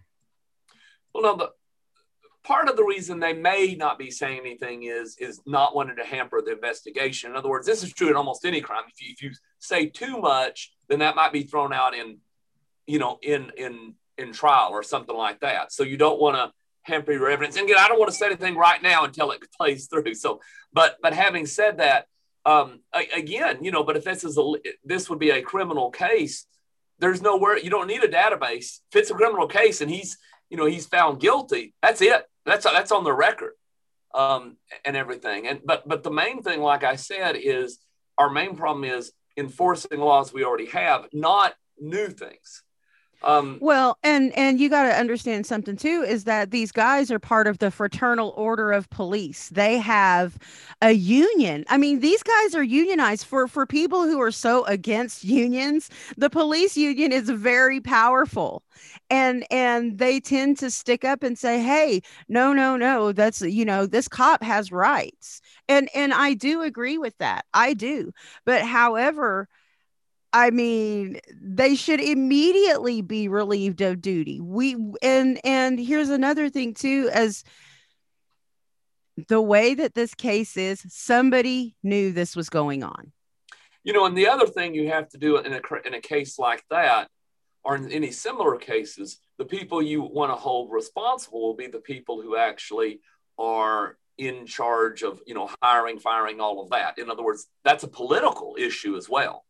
Well, 1.13 1.25
no, 1.25 1.37
the 1.37 1.51
part 2.43 2.69
of 2.69 2.77
the 2.77 2.85
reason 2.85 3.21
they 3.21 3.33
may 3.33 3.75
not 3.75 3.99
be 3.99 4.11
saying 4.11 4.41
anything 4.41 4.85
is 4.85 5.17
is 5.19 5.41
not 5.47 5.75
wanting 5.75 5.97
to 5.97 6.05
hamper 6.05 6.41
the 6.41 6.53
investigation. 6.53 7.31
In 7.31 7.37
other 7.37 7.49
words, 7.49 7.67
this 7.67 7.83
is 7.83 7.93
true 7.93 8.09
in 8.09 8.17
almost 8.17 8.45
any 8.45 8.61
crime. 8.61 8.85
If 8.89 9.03
you, 9.03 9.13
if 9.13 9.23
you 9.23 9.33
say 9.59 9.87
too 9.87 10.19
much, 10.19 10.73
then 10.89 11.01
that 11.01 11.17
might 11.17 11.33
be 11.33 11.43
thrown 11.43 11.73
out 11.73 11.95
in, 11.95 12.19
you 12.87 12.99
know, 12.99 13.19
in 13.23 13.51
in 13.57 13.95
in 14.21 14.33
trial 14.33 14.71
or 14.71 14.83
something 14.83 15.17
like 15.17 15.41
that. 15.41 15.73
So 15.73 15.83
you 15.83 15.97
don't 15.97 16.21
want 16.21 16.37
to 16.37 16.53
hamper 16.83 17.13
your 17.13 17.31
evidence. 17.31 17.57
And 17.57 17.65
again, 17.65 17.79
I 17.79 17.89
don't 17.89 17.99
want 17.99 18.11
to 18.11 18.17
say 18.17 18.27
anything 18.27 18.57
right 18.57 18.83
now 18.83 19.05
until 19.05 19.31
it 19.33 19.41
plays 19.57 19.87
through. 19.87 20.15
So, 20.15 20.41
but 20.73 20.99
but 21.03 21.13
having 21.13 21.47
said 21.47 21.79
that, 21.79 22.07
um, 22.47 22.81
again, 22.93 23.63
you 23.63 23.71
know, 23.71 23.85
but 23.85 23.97
if 23.97 24.05
this 24.05 24.25
is 24.25 24.39
a 24.39 24.53
this 24.85 25.11
would 25.11 25.19
be 25.19 25.31
a 25.31 25.43
criminal 25.43 25.91
case, 25.91 26.47
there's 26.99 27.23
nowhere 27.23 27.59
you 27.59 27.71
don't 27.71 27.89
need 27.89 28.05
a 28.05 28.09
database. 28.09 28.81
If 28.91 28.97
it's 28.97 29.11
a 29.11 29.15
criminal 29.15 29.47
case 29.47 29.81
and 29.81 29.91
he's 29.91 30.19
you 30.49 30.57
know 30.57 30.67
he's 30.67 30.87
found 30.87 31.21
guilty, 31.21 31.75
that's 31.83 32.01
it. 32.01 32.25
That's 32.47 32.65
that's 32.65 32.93
on 32.93 33.05
the 33.05 33.13
record 33.13 33.53
um, 34.15 34.57
and 34.85 34.97
everything. 34.97 35.47
And 35.47 35.61
but 35.65 35.87
but 35.89 36.03
the 36.03 36.11
main 36.11 36.43
thing, 36.43 36.61
like 36.61 36.85
I 36.85 36.97
said, 36.97 37.37
is 37.37 37.79
our 38.19 38.31
main 38.31 38.57
problem 38.57 38.85
is 38.85 39.13
enforcing 39.37 40.01
laws 40.01 40.33
we 40.33 40.45
already 40.45 40.67
have, 40.67 41.07
not 41.13 41.55
new 41.79 42.09
things. 42.09 42.63
Um, 43.23 43.63
well, 43.63 43.99
and 44.03 44.33
and 44.39 44.59
you 44.59 44.71
got 44.71 44.85
to 44.85 44.99
understand 44.99 45.45
something 45.45 45.77
too 45.77 46.03
is 46.07 46.25
that 46.25 46.51
these 46.51 46.73
guys 46.73 47.11
are 47.11 47.19
part 47.19 47.47
of 47.47 47.59
the 47.59 47.71
Fraternal 47.71 48.33
Order 48.37 48.73
of 48.73 48.89
Police. 48.89 49.51
They 49.51 49.77
have 49.79 50.39
a 50.81 50.93
union. 50.93 51.65
I 51.69 51.77
mean, 51.77 52.01
these 52.01 52.23
guys 52.23 52.55
are 52.55 52.63
unionized 52.63 53.27
for 53.27 53.47
for 53.47 53.67
people 53.67 54.05
who 54.05 54.19
are 54.23 54.31
so 54.31 54.65
against 54.65 55.25
unions. 55.25 55.91
The 56.17 56.31
police 56.31 56.77
union 56.77 57.13
is 57.13 57.29
very 57.29 57.81
powerful, 57.81 58.63
and 59.11 59.45
and 59.51 59.99
they 59.99 60.21
tend 60.21 60.59
to 60.59 60.71
stick 60.71 61.05
up 61.05 61.23
and 61.23 61.39
say, 61.39 61.61
"Hey, 61.63 62.03
no, 62.29 62.53
no, 62.53 62.77
no, 62.77 63.13
that's 63.13 63.43
you 63.43 63.65
know 63.65 63.87
this 63.87 64.09
cop 64.09 64.43
has 64.43 64.73
rights," 64.73 65.43
and 65.69 65.89
and 65.95 66.15
I 66.15 66.35
do 66.35 66.63
agree 66.63 66.99
with 66.99 67.17
that. 67.19 67.45
I 67.53 67.75
do, 67.75 68.13
but 68.47 68.63
however 68.63 69.49
I 70.33 70.51
mean, 70.51 71.21
they 71.41 71.75
should 71.75 72.01
immediately 72.01 73.03
be 73.03 73.29
relieved 73.29 73.81
of 73.81 74.01
duty. 74.01 74.41
We 74.41 74.77
and 75.03 75.41
and 75.45 75.79
here's 75.79 76.09
another 76.09 76.49
thing 76.49 76.75
too 76.75 77.11
as 77.13 77.43
the 79.29 79.41
way 79.41 79.75
that 79.75 79.95
this 79.95 80.15
case 80.15 80.57
is, 80.57 80.83
somebody 80.89 81.77
knew 81.83 82.13
this 82.13 82.37
was 82.37 82.49
going 82.49 82.83
on. 82.83 83.13
You 83.83 83.93
know, 83.93 84.07
and 84.07 84.17
the 84.17 84.29
other 84.29 84.47
thing 84.47 84.75
you 84.75 84.89
have 84.89 85.09
to 85.11 85.19
do 85.19 85.39
in 85.39 85.53
a 85.53 85.61
in 85.85 85.95
a 85.95 86.01
case 86.01 86.39
like 86.39 86.65
that 86.71 87.09
or 87.65 87.77
in 87.77 87.91
any 87.91 88.11
similar 88.11 88.57
cases, 88.57 89.19
the 89.37 89.45
people 89.45 89.83
you 89.83 90.03
want 90.03 90.31
to 90.31 90.37
hold 90.37 90.71
responsible 90.71 91.41
will 91.41 91.55
be 91.55 91.67
the 91.67 91.79
people 91.79 92.23
who 92.23 92.37
actually 92.37 93.01
are 93.39 93.97
in 94.17 94.45
charge 94.47 95.03
of 95.03 95.21
you 95.27 95.35
know 95.35 95.49
hiring 95.63 95.99
firing 95.99 96.41
all 96.41 96.63
of 96.63 96.69
that 96.69 96.99
in 96.99 97.11
other 97.11 97.23
words 97.23 97.47
that's 97.65 97.85
a 97.85 97.89
political 97.89 98.55
issue 98.59 98.95
as 98.95 99.09
well 99.09 99.47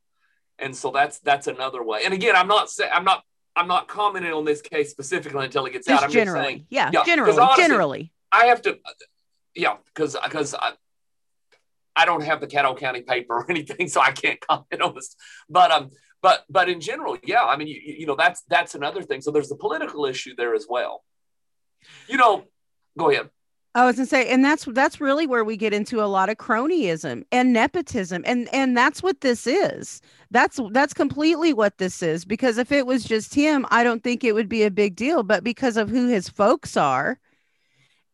and 0.61 0.75
so 0.75 0.91
that's 0.91 1.19
that's 1.21 1.47
another 1.47 1.83
way 1.83 2.03
and 2.05 2.15
again 2.15 2.37
i'm 2.37 2.49
not 2.49 2.71
saying 2.71 2.91
i'm 2.93 3.05
not 3.05 3.23
i'm 3.57 3.67
not 3.67 3.89
commenting 3.89 4.33
on 4.33 4.45
this 4.45 4.63
case 4.63 4.91
specifically 4.91 5.45
until 5.45 5.67
it 5.67 5.73
gets 5.73 5.87
just 5.87 6.03
out 6.03 6.07
i'm 6.07 6.13
generally 6.13 6.41
just 6.41 6.49
saying 6.49 6.67
yeah, 6.71 6.91
yeah 6.93 7.05
generally 7.05 7.39
honestly, 7.39 7.65
generally 7.65 8.13
i 8.33 8.47
have 8.47 8.63
to 8.63 8.79
yeah 9.55 9.77
because 9.95 10.17
because 10.25 10.55
I, 10.55 10.73
I 11.97 12.05
don't 12.05 12.23
have 12.23 12.41
the 12.41 12.47
Caddo 12.47 12.79
County 12.79 13.03
paper 13.03 13.35
or 13.35 13.47
anything, 13.51 13.89
so 13.89 14.01
I 14.01 14.13
can't 14.13 14.41
comment 14.41 14.81
on 14.81 14.95
this. 14.95 15.15
But 15.49 15.71
um, 15.71 15.91
but 16.23 16.45
but 16.49 16.69
in 16.69 16.81
general, 16.81 17.19
yeah, 17.25 17.45
I 17.45 17.57
mean, 17.57 17.69
you, 17.69 17.81
you 17.85 18.07
know, 18.07 18.17
that's 18.17 18.43
that's 18.49 18.75
another 18.75 19.03
thing. 19.03 19.21
So 19.21 19.31
there's 19.31 19.49
the 19.49 19.57
political 19.57 20.07
issue 20.07 20.35
there 20.37 20.55
as 20.55 20.67
well. 20.69 21.05
You 22.09 22.17
know, 22.17 22.45
go 22.97 23.11
ahead. 23.11 23.31
I 23.75 23.85
was 23.87 23.97
gonna 23.97 24.07
say, 24.07 24.29
and 24.29 24.45
that's 24.45 24.65
that's 24.65 25.01
really 25.01 25.27
where 25.29 25.45
we 25.45 25.57
get 25.57 25.73
into 25.73 26.03
a 26.03 26.07
lot 26.07 26.29
of 26.29 26.37
cronyism 26.39 27.25
and 27.31 27.53
nepotism, 27.53 28.23
and 28.27 28.49
and 28.53 28.77
that's 28.77 29.01
what 29.03 29.21
this 29.21 29.47
is. 29.47 30.01
That's 30.33 30.59
that's 30.73 30.93
completely 30.93 31.53
what 31.53 31.79
this 31.79 32.03
is. 32.03 32.25
Because 32.25 32.59
if 32.59 32.73
it 32.73 32.87
was 32.87 33.05
just 33.05 33.33
him, 33.35 33.65
I 33.71 33.85
don't 33.85 34.03
think 34.03 34.25
it 34.25 34.33
would 34.35 34.49
be 34.49 34.65
a 34.65 34.71
big 34.73 34.97
deal. 34.97 35.23
But 35.23 35.45
because 35.45 35.77
of 35.77 35.89
who 35.89 36.09
his 36.09 36.29
folks 36.29 36.77
are, 36.77 37.21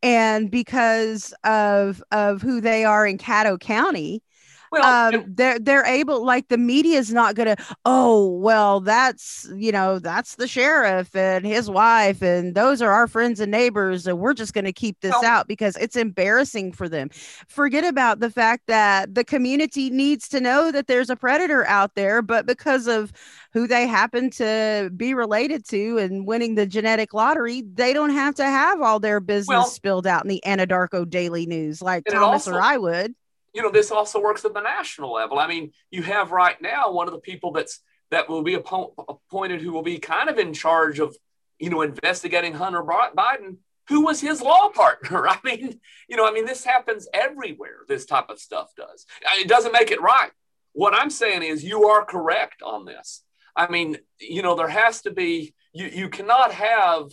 and 0.03 0.51
because 0.51 1.35
of 1.45 2.03
of 2.13 2.43
who 2.43 2.61
they 2.61 2.85
are 2.85 3.07
in 3.07 3.17
Caddo 3.19 3.59
County, 3.59 4.23
well, 4.73 5.15
um, 5.15 5.25
they're 5.29 5.59
they're 5.59 5.85
able 5.85 6.25
like 6.25 6.49
the 6.49 6.59
media 6.59 6.99
is 6.99 7.13
not 7.13 7.35
gonna 7.35 7.57
oh 7.85 8.29
well 8.39 8.81
that's 8.81 9.49
you 9.57 9.73
know 9.73 9.99
that's 9.99 10.37
the 10.37 10.49
sheriff 10.49 11.15
and 11.15 11.47
his 11.47 11.71
wife 11.71 12.23
and 12.23 12.55
those 12.55 12.83
are 12.83 12.91
our 12.91 13.07
friends 13.07 13.41
and 13.41 13.51
neighbors 13.51 14.07
and 14.07 14.19
we're 14.19 14.35
just 14.35 14.55
gonna 14.55 14.73
keep 14.73 15.01
this 15.01 15.15
out 15.23 15.49
because 15.49 15.77
it's 15.77 15.97
embarrassing 15.97 16.73
for 16.73 16.89
them. 16.89 17.09
Forget 17.49 17.85
about 17.85 18.21
the 18.21 18.31
fact 18.31 18.65
that 18.67 19.15
the 19.15 19.25
community 19.25 19.91
needs 19.91 20.29
to 20.29 20.41
know 20.41 20.71
that 20.73 20.87
there's 20.87 21.11
a 21.11 21.17
predator 21.17 21.67
out 21.67 21.95
there 21.95 22.23
but 22.23 22.47
because 22.47 22.87
of 22.87 23.13
who 23.53 23.67
they 23.67 23.87
happen 23.87 24.31
to 24.31 24.91
be 24.97 25.15
related 25.15 25.67
to 25.69 25.99
and 25.99 26.27
winning 26.27 26.55
the 26.55 26.67
genetic 26.67 27.15
lottery 27.15 27.63
they 27.75 27.93
don't 27.93 28.11
have 28.11 28.35
to 28.35 28.45
have 28.45 28.81
all 28.81 29.01
their 29.01 29.21
business 29.21 29.49
well, 29.49 29.65
spilled 29.65 30.07
out 30.07 30.23
in 30.25 30.29
the 30.29 30.43
anadarko 30.47 31.09
daily 31.09 31.47
news 31.47 31.81
like 31.81 32.05
thomas 32.05 32.47
also, 32.47 32.53
or 32.53 32.61
i 32.61 32.77
would 32.77 33.15
you 33.57 33.63
know, 33.63 33.71
this 33.71 33.91
also 33.91 34.21
works 34.21 34.45
at 34.45 34.53
the 34.53 34.61
national 34.61 35.15
level. 35.15 35.39
I 35.39 35.47
mean, 35.47 35.73
you 35.91 36.03
have 36.03 36.31
right 36.31 36.61
now 36.61 36.93
one 36.93 37.09
of 37.09 37.15
the 37.15 37.21
people 37.21 37.53
that's 37.53 37.81
that 38.11 38.29
will 38.29 38.43
be 38.43 38.53
appointed 38.53 39.63
who 39.63 39.73
will 39.73 39.83
be 39.83 39.99
kind 39.99 40.29
of 40.29 40.39
in 40.39 40.53
charge 40.53 40.99
of, 40.99 41.17
you 41.59 41.71
know, 41.71 41.81
investigating 41.81 42.53
Hunter 42.53 42.83
Biden, 42.83 43.57
who 43.89 44.03
was 44.03 44.21
his 44.21 44.43
law 44.43 44.69
partner. 44.75 45.27
I 45.27 45.39
mean, 45.43 45.81
you 46.07 46.19
know, 46.19 46.29
I 46.29 46.33
mean, 46.33 46.45
this 46.45 46.65
happens 46.65 47.09
everywhere. 47.15 47.79
This 47.89 48.05
type 48.05 48.29
of 48.29 48.39
stuff 48.39 48.69
does. 48.77 49.07
It 49.41 49.49
doesn't 49.49 49.73
make 49.73 49.91
it 49.91 50.03
right. 50.03 50.33
What 50.75 50.93
I'm 50.93 51.09
saying 51.09 51.43
is, 51.43 51.65
you 51.65 51.85
are 51.85 52.05
correct 52.05 52.61
on 52.63 52.85
this. 52.85 53.23
I 53.57 53.69
mean, 53.71 53.97
you 54.21 54.43
know, 54.43 54.55
there 54.55 54.69
has 54.69 55.01
to 55.03 55.11
be. 55.11 55.55
You 55.73 55.87
you 55.87 56.09
cannot 56.11 56.53
have 56.53 57.07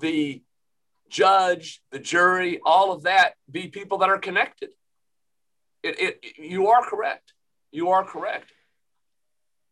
the 0.00 0.42
judge, 1.10 1.82
the 1.90 1.98
jury, 1.98 2.58
all 2.64 2.90
of 2.90 3.02
that 3.02 3.34
be 3.50 3.68
people 3.68 3.98
that 3.98 4.08
are 4.08 4.18
connected 4.18 4.70
it, 5.84 5.96
it 6.22 6.38
you 6.38 6.68
are 6.68 6.84
correct. 6.84 7.32
You 7.70 7.90
are 7.90 8.04
correct. 8.04 8.52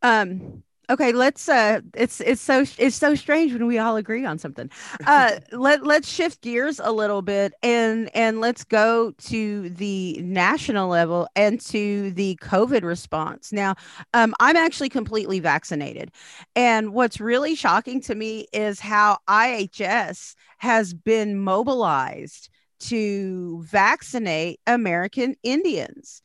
Um 0.01 0.63
okay 0.89 1.11
let's 1.13 1.47
uh 1.47 1.79
it's 1.93 2.19
it's 2.21 2.41
so 2.41 2.65
it's 2.77 2.95
so 2.95 3.15
strange 3.15 3.53
when 3.53 3.65
we 3.67 3.77
all 3.77 3.95
agree 3.95 4.25
on 4.25 4.37
something 4.37 4.69
uh 5.07 5.31
let 5.51 5.85
let's 5.85 6.07
shift 6.09 6.41
gears 6.41 6.79
a 6.83 6.91
little 6.91 7.21
bit 7.21 7.53
and 7.63 8.13
and 8.13 8.41
let's 8.41 8.63
go 8.63 9.11
to 9.17 9.69
the 9.69 10.19
national 10.21 10.89
level 10.89 11.27
and 11.35 11.61
to 11.61 12.11
the 12.11 12.37
covid 12.41 12.83
response 12.83 13.53
now 13.53 13.73
um 14.13 14.33
i'm 14.39 14.57
actually 14.57 14.89
completely 14.89 15.39
vaccinated 15.39 16.11
and 16.55 16.93
what's 16.93 17.19
really 17.19 17.55
shocking 17.55 18.01
to 18.01 18.13
me 18.13 18.45
is 18.51 18.79
how 18.79 19.17
ihs 19.29 20.35
has 20.57 20.93
been 20.93 21.39
mobilized 21.39 22.49
to 22.89 23.63
vaccinate 23.63 24.59
American 24.67 25.35
Indians. 25.43 26.21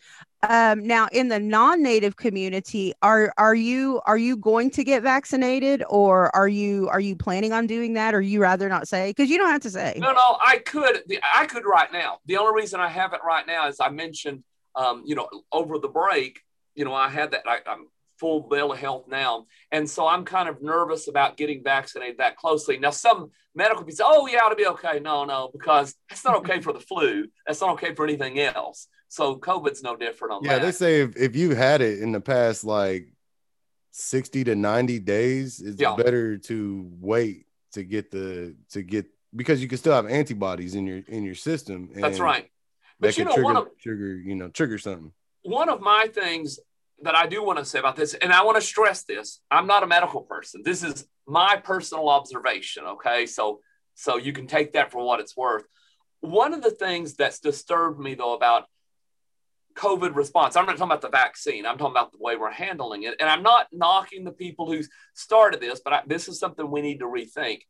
Um, 0.49 0.87
now, 0.87 1.09
in 1.11 1.29
the 1.29 1.41
non-native 1.41 2.17
community, 2.17 2.93
are 3.03 3.33
are 3.39 3.57
you 3.57 4.01
are 4.07 4.17
you 4.17 4.37
going 4.37 4.71
to 4.71 4.85
get 4.85 5.03
vaccinated, 5.03 5.83
or 5.89 6.35
are 6.37 6.47
you 6.47 6.89
are 6.91 7.01
you 7.01 7.17
planning 7.17 7.53
on 7.53 7.67
doing 7.67 7.95
that, 7.95 8.15
or 8.15 8.21
you 8.21 8.41
rather 8.41 8.69
not 8.69 8.87
say? 8.87 9.11
Because 9.11 9.31
you 9.31 9.37
don't 9.37 9.51
have 9.51 9.63
to 9.63 9.71
say. 9.71 9.95
No, 9.99 10.13
no, 10.13 10.39
I 10.41 10.59
could. 10.59 11.03
I 11.35 11.47
could 11.47 11.65
right 11.67 11.93
now. 11.93 12.19
The 12.27 12.37
only 12.37 12.55
reason 12.61 12.79
I 12.79 12.89
haven't 12.89 13.23
right 13.25 13.47
now 13.47 13.67
is 13.67 13.81
I 13.81 13.89
mentioned, 13.89 14.45
um, 14.77 15.03
you 15.05 15.17
know, 15.17 15.29
over 15.51 15.79
the 15.79 15.89
break, 15.89 16.41
you 16.77 16.85
know, 16.85 16.95
I 16.95 17.09
had 17.09 17.33
that. 17.33 17.43
I, 17.45 17.59
I'm 17.67 17.89
full 18.19 18.41
bill 18.41 18.73
of 18.73 18.79
health 18.79 19.07
now. 19.09 19.47
And 19.71 19.89
so 19.89 20.07
I'm 20.07 20.25
kind 20.25 20.49
of 20.49 20.63
nervous 20.63 21.09
about 21.09 21.37
getting 21.37 21.63
vaccinated 21.63 22.19
that 22.19 22.37
closely. 22.37 22.79
Now, 22.79 22.91
some 22.91 23.31
medical 23.55 23.85
people 23.85 23.97
say, 23.97 24.05
oh, 24.07 24.27
yeah, 24.27 24.45
it'll 24.45 24.57
be 24.57 24.67
okay. 24.67 25.01
No, 25.01 25.25
no, 25.25 25.51
because 25.53 25.95
that's 26.09 26.25
not 26.25 26.37
okay 26.37 26.61
for 26.61 26.73
the 26.73 26.81
flu. 26.81 27.29
That's 27.47 27.61
not 27.61 27.71
okay 27.71 27.95
for 27.95 28.05
anything 28.05 28.39
else. 28.39 28.89
So 29.09 29.37
COVID's 29.37 29.83
no 29.83 29.97
different 29.97 30.35
on 30.35 30.45
yeah, 30.45 30.55
that. 30.55 30.59
Yeah, 30.59 30.65
they 30.67 30.73
say 30.73 31.01
if, 31.01 31.17
if 31.17 31.37
you 31.37 31.55
had 31.55 31.81
it 31.81 32.01
in 32.01 32.13
the 32.13 32.21
past 32.21 32.65
like 32.65 33.13
60 33.93 34.45
to 34.45 34.55
90 34.55 34.99
days, 35.01 35.61
it's 35.61 35.81
yeah. 35.81 35.97
better 35.97 36.39
to 36.39 36.89
wait 37.01 37.47
to 37.73 37.83
get 37.83 38.11
the 38.11 38.57
to 38.71 38.83
get 38.83 39.07
because 39.35 39.61
you 39.61 39.69
can 39.69 39.79
still 39.79 39.93
have 39.93 40.07
antibodies 40.07 40.75
in 40.75 40.87
your 40.87 41.03
in 41.09 41.25
your 41.25 41.35
system. 41.35 41.91
that's 41.95 42.19
right. 42.19 42.51
But 43.01 43.09
that 43.09 43.19
you 43.19 43.25
know, 43.25 43.33
trigger, 43.33 43.45
one 43.45 43.57
of, 43.57 43.69
trigger, 43.79 44.17
you 44.17 44.35
know, 44.35 44.49
trigger 44.49 44.79
something. 44.79 45.13
One 45.43 45.69
of 45.69 45.81
my 45.81 46.09
things 46.13 46.59
that 47.03 47.15
I 47.15 47.27
do 47.27 47.45
want 47.45 47.59
to 47.59 47.65
say 47.65 47.79
about 47.79 47.97
this, 47.97 48.15
and 48.15 48.33
I 48.33 48.45
want 48.45 48.57
to 48.57 48.63
stress 48.63 49.05
this: 49.05 49.41
I'm 49.51 49.67
not 49.67 49.83
a 49.83 49.87
medical 49.87 50.23
person. 50.23 50.63
This 50.65 50.83
is 50.83 51.07
my 51.27 51.57
personal 51.63 52.09
observation. 52.09 52.85
Okay, 52.85 53.27
so 53.27 53.61
so 53.95 54.17
you 54.17 54.33
can 54.33 54.47
take 54.47 54.73
that 54.73 54.91
for 54.91 55.05
what 55.05 55.21
it's 55.21 55.37
worth. 55.37 55.65
One 56.21 56.55
of 56.55 56.63
the 56.63 56.71
things 56.71 57.15
that's 57.15 57.41
disturbed 57.41 58.01
me 58.01 58.15
though 58.15 58.35
about 58.35 58.65
COVID 59.75 60.17
response, 60.17 60.57
I'm 60.57 60.67
not 60.67 60.73
talking 60.73 60.91
about 60.91 61.03
the 61.03 61.09
vaccine. 61.09 61.65
I'm 61.65 61.79
talking 61.79 61.93
about 61.93 62.11
the 62.11 62.19
way 62.19 62.37
we're 62.37 62.51
handling 62.51 63.05
it, 63.05 63.15
and 63.21 63.31
I'm 63.31 63.43
not 63.43 63.69
knocking 63.73 64.25
the 64.25 64.33
people 64.33 64.71
who 64.71 64.83
started 65.15 65.61
this, 65.61 65.81
but 65.85 65.93
I, 65.93 66.03
this 66.07 66.29
is 66.29 66.41
something 66.41 66.69
we 66.69 66.83
need 66.83 66.99
to 66.99 67.07
rethink: 67.07 67.61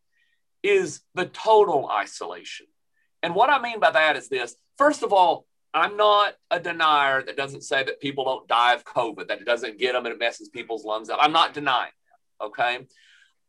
is 0.63 1.03
the 1.15 1.27
total 1.27 1.89
isolation. 1.91 2.67
And 3.23 3.35
what 3.35 3.51
I 3.51 3.61
mean 3.61 3.81
by 3.81 3.91
that 3.91 4.17
is 4.17 4.29
this: 4.29 4.57
first 4.79 5.03
of 5.03 5.13
all, 5.13 5.47
I'm 5.75 5.97
not 5.97 6.35
a 6.51 6.59
denier 6.59 7.23
that 7.23 7.37
doesn't 7.37 7.63
say 7.63 7.85
that 7.85 8.01
people 8.01 8.25
don't 8.25 8.49
die 8.49 8.75
of 8.75 8.85
COVID, 8.85 9.29
that 9.29 9.41
it 9.41 9.45
doesn't 9.45 9.79
get 9.79 9.93
them 9.93 10.07
and 10.07 10.15
it 10.15 10.19
messes 10.19 10.49
people's 10.49 10.85
lungs 10.85 11.11
up. 11.11 11.19
I'm 11.21 11.33
not 11.33 11.55
denying 11.55 11.93
that. 12.41 12.47
Okay. 12.47 12.87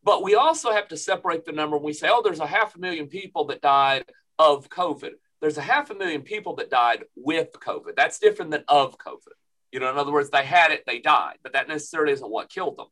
But 0.04 0.24
we 0.24 0.36
also 0.36 0.72
have 0.72 0.88
to 0.90 0.98
separate 0.98 1.46
the 1.46 1.52
number 1.52 1.78
when 1.78 1.86
we 1.86 1.94
say, 1.94 2.10
oh, 2.10 2.22
there's 2.22 2.40
a 2.40 2.48
half 2.48 2.76
a 2.76 2.80
million 2.80 3.08
people 3.08 3.46
that 3.46 3.62
died 3.62 4.06
of 4.38 4.70
COVID. 4.70 5.12
There's 5.42 5.58
a 5.58 5.62
half 5.62 5.90
a 5.90 5.96
million 5.96 6.22
people 6.22 6.56
that 6.56 6.70
died 6.70 7.06
with 7.16 7.52
COVID. 7.54 7.96
That's 7.96 8.20
different 8.20 8.52
than 8.52 8.64
of 8.68 8.98
COVID. 8.98 9.34
You 9.72 9.80
know, 9.80 9.90
in 9.90 9.98
other 9.98 10.12
words, 10.12 10.30
they 10.30 10.44
had 10.44 10.72
it, 10.72 10.84
they 10.86 11.00
died, 11.00 11.38
but 11.44 11.54
that 11.54 11.68
necessarily 11.68 12.14
isn't 12.14 12.30
what 12.30 12.50
killed 12.50 12.78
them. 12.78 12.88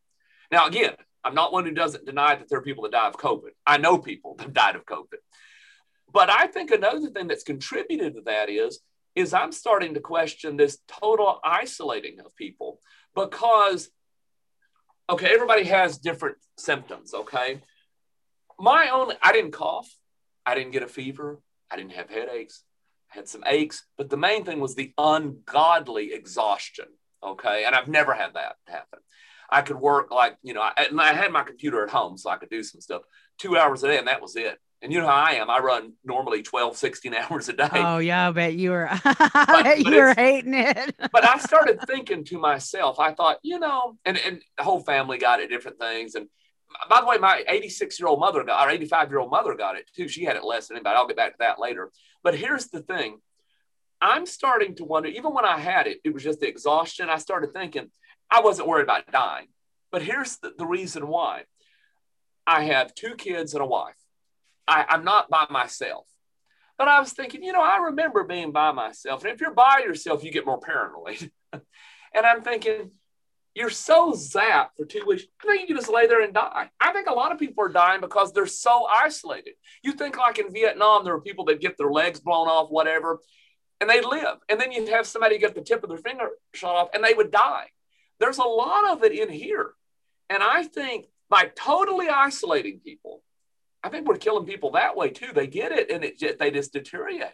Now, 0.51 0.67
again, 0.67 0.93
I'm 1.23 1.35
not 1.35 1.51
one 1.51 1.65
who 1.65 1.71
doesn't 1.71 2.05
deny 2.05 2.35
that 2.35 2.47
there 2.49 2.59
are 2.59 2.63
people 2.63 2.83
that 2.83 2.91
die 2.93 3.07
of 3.07 3.17
COVID. 3.17 3.49
I 3.65 3.77
know 3.77 3.97
people 3.97 4.35
that 4.37 4.53
died 4.53 4.75
of 4.75 4.85
COVID. 4.85 5.19
But 6.11 6.29
I 6.29 6.47
think 6.47 6.71
another 6.71 7.09
thing 7.09 7.27
that's 7.27 7.43
contributed 7.43 8.15
to 8.15 8.21
that 8.21 8.49
is 8.49 8.79
is 9.17 9.33
I'm 9.33 9.51
starting 9.51 9.95
to 9.95 9.99
question 9.99 10.57
this 10.57 10.77
total 10.87 11.39
isolating 11.43 12.19
of 12.19 12.35
people 12.35 12.79
because, 13.15 13.89
okay, 15.09 15.33
everybody 15.33 15.63
has 15.63 15.97
different 15.97 16.37
symptoms, 16.57 17.15
okay? 17.15 17.61
My 18.59 18.89
own, 18.89 19.13
I 19.23 19.33
didn't 19.33 19.53
cough, 19.53 19.89
I 20.45 20.53
didn't 20.53 20.71
get 20.71 20.83
a 20.83 20.87
fever, 20.87 21.41
I 21.71 21.77
didn't 21.77 21.93
have 21.93 22.11
headaches, 22.11 22.63
I 23.11 23.17
had 23.17 23.27
some 23.27 23.43
aches, 23.47 23.87
but 23.97 24.11
the 24.11 24.17
main 24.17 24.45
thing 24.45 24.59
was 24.59 24.75
the 24.75 24.93
ungodly 24.99 26.13
exhaustion, 26.13 26.85
okay? 27.23 27.65
And 27.65 27.73
I've 27.73 27.87
never 27.87 28.13
had 28.13 28.35
that 28.35 28.57
happen. 28.67 28.99
I 29.49 29.63
could 29.63 29.77
work 29.77 30.11
like, 30.11 30.37
you 30.43 30.53
know, 30.53 30.61
I, 30.61 30.73
and 30.89 31.01
I 31.01 31.13
had 31.13 31.31
my 31.31 31.41
computer 31.41 31.83
at 31.83 31.89
home 31.89 32.19
so 32.19 32.29
I 32.29 32.37
could 32.37 32.49
do 32.49 32.61
some 32.61 32.81
stuff 32.81 33.01
two 33.39 33.57
hours 33.57 33.83
a 33.83 33.87
day, 33.87 33.97
and 33.97 34.07
that 34.07 34.21
was 34.21 34.35
it. 34.35 34.59
And 34.81 34.93
you 34.93 34.99
know 34.99 35.07
how 35.07 35.15
I 35.15 35.31
am. 35.31 35.49
I 35.49 35.59
run 35.59 35.93
normally 36.05 36.43
12, 36.43 36.77
16 36.77 37.13
hours 37.15 37.49
a 37.49 37.53
day. 37.53 37.67
Oh, 37.73 37.97
yeah. 37.97 38.27
I 38.27 38.31
bet 38.31 38.53
you 38.53 38.71
were, 38.71 38.89
but, 39.03 39.63
bet 39.63 39.79
you 39.79 39.95
were 39.95 40.13
hating 40.13 40.53
it. 40.53 40.95
but 41.11 41.27
I 41.27 41.39
started 41.39 41.79
thinking 41.87 42.23
to 42.25 42.37
myself, 42.37 42.99
I 42.99 43.13
thought, 43.13 43.39
you 43.41 43.59
know, 43.59 43.97
and, 44.05 44.17
and 44.17 44.41
the 44.57 44.63
whole 44.63 44.81
family 44.81 45.17
got 45.17 45.39
it, 45.39 45.49
different 45.49 45.79
things. 45.79 46.13
And 46.13 46.27
by 46.89 47.01
the 47.01 47.07
way, 47.07 47.17
my 47.17 47.43
86 47.47 47.99
year 47.99 48.07
old 48.07 48.19
mother 48.19 48.43
got, 48.43 48.67
or 48.67 48.69
85 48.69 49.09
year 49.09 49.19
old 49.19 49.31
mother 49.31 49.55
got 49.55 49.77
it 49.77 49.89
too. 49.95 50.07
She 50.07 50.23
had 50.25 50.35
it 50.35 50.43
less 50.43 50.67
than 50.67 50.77
anybody. 50.77 50.95
I'll 50.95 51.07
get 51.07 51.17
back 51.17 51.31
to 51.31 51.37
that 51.39 51.59
later. 51.59 51.91
But 52.23 52.35
here's 52.35 52.67
the 52.67 52.81
thing 52.81 53.19
I'm 53.99 54.25
starting 54.25 54.75
to 54.75 54.85
wonder, 54.85 55.09
even 55.09 55.33
when 55.33 55.45
I 55.45 55.57
had 55.57 55.87
it, 55.87 55.99
it 56.03 56.13
was 56.13 56.23
just 56.23 56.39
the 56.39 56.47
exhaustion. 56.47 57.09
I 57.09 57.17
started 57.17 57.53
thinking 57.53 57.89
I 58.29 58.41
wasn't 58.41 58.67
worried 58.67 58.83
about 58.83 59.11
dying. 59.11 59.47
But 59.91 60.01
here's 60.01 60.37
the, 60.37 60.51
the 60.57 60.65
reason 60.65 61.07
why 61.07 61.43
I 62.45 62.65
have 62.65 62.93
two 62.93 63.15
kids 63.15 63.53
and 63.53 63.63
a 63.63 63.65
wife. 63.65 63.95
I, 64.67 64.85
I'm 64.89 65.03
not 65.03 65.29
by 65.29 65.45
myself. 65.49 66.07
But 66.77 66.87
I 66.87 66.99
was 66.99 67.13
thinking, 67.13 67.43
you 67.43 67.53
know, 67.53 67.61
I 67.61 67.77
remember 67.77 68.23
being 68.23 68.51
by 68.51 68.71
myself. 68.71 69.23
And 69.23 69.33
if 69.33 69.41
you're 69.41 69.53
by 69.53 69.81
yourself, 69.83 70.23
you 70.23 70.31
get 70.31 70.45
more 70.45 70.59
paranoid. 70.59 71.31
and 71.53 72.25
I'm 72.25 72.41
thinking, 72.41 72.91
you're 73.55 73.71
so 73.71 74.11
zapped 74.11 74.75
for 74.77 74.85
two 74.85 75.03
weeks. 75.07 75.23
I 75.43 75.47
think 75.47 75.69
you 75.69 75.75
just 75.75 75.89
lay 75.89 76.05
there 76.05 76.21
and 76.21 76.33
die. 76.33 76.69
I 76.79 76.93
think 76.93 77.07
a 77.07 77.13
lot 77.13 77.31
of 77.31 77.39
people 77.39 77.63
are 77.65 77.69
dying 77.69 78.01
because 78.01 78.31
they're 78.31 78.45
so 78.45 78.85
isolated. 78.85 79.53
You 79.83 79.93
think 79.93 80.17
like 80.17 80.37
in 80.37 80.53
Vietnam, 80.53 81.03
there 81.03 81.15
were 81.15 81.21
people 81.21 81.45
that 81.45 81.59
get 81.59 81.75
their 81.75 81.89
legs 81.89 82.19
blown 82.19 82.47
off, 82.47 82.69
whatever, 82.69 83.19
and 83.81 83.89
they 83.89 84.01
live. 84.01 84.37
And 84.47 84.61
then 84.61 84.71
you'd 84.71 84.89
have 84.89 85.07
somebody 85.07 85.39
get 85.39 85.55
the 85.55 85.61
tip 85.61 85.81
of 85.81 85.89
their 85.89 85.97
finger 85.97 86.29
shot 86.53 86.75
off 86.75 86.89
and 86.93 87.03
they 87.03 87.15
would 87.15 87.31
die. 87.31 87.69
There's 88.19 88.37
a 88.37 88.43
lot 88.43 88.91
of 88.91 89.03
it 89.03 89.11
in 89.11 89.29
here. 89.29 89.71
And 90.29 90.43
I 90.43 90.63
think 90.63 91.07
by 91.27 91.49
totally 91.55 92.09
isolating 92.09 92.79
people, 92.79 93.23
I 93.87 93.89
think 93.89 94.05
we're 94.05 94.17
killing 94.17 94.45
people 94.45 94.71
that 94.71 94.97
way 94.97 95.11
too. 95.11 95.29
They 95.33 95.47
get 95.47 95.71
it 95.71 95.89
and 95.89 96.03
it 96.03 96.39
they 96.39 96.51
just 96.51 96.73
deteriorate. 96.73 97.31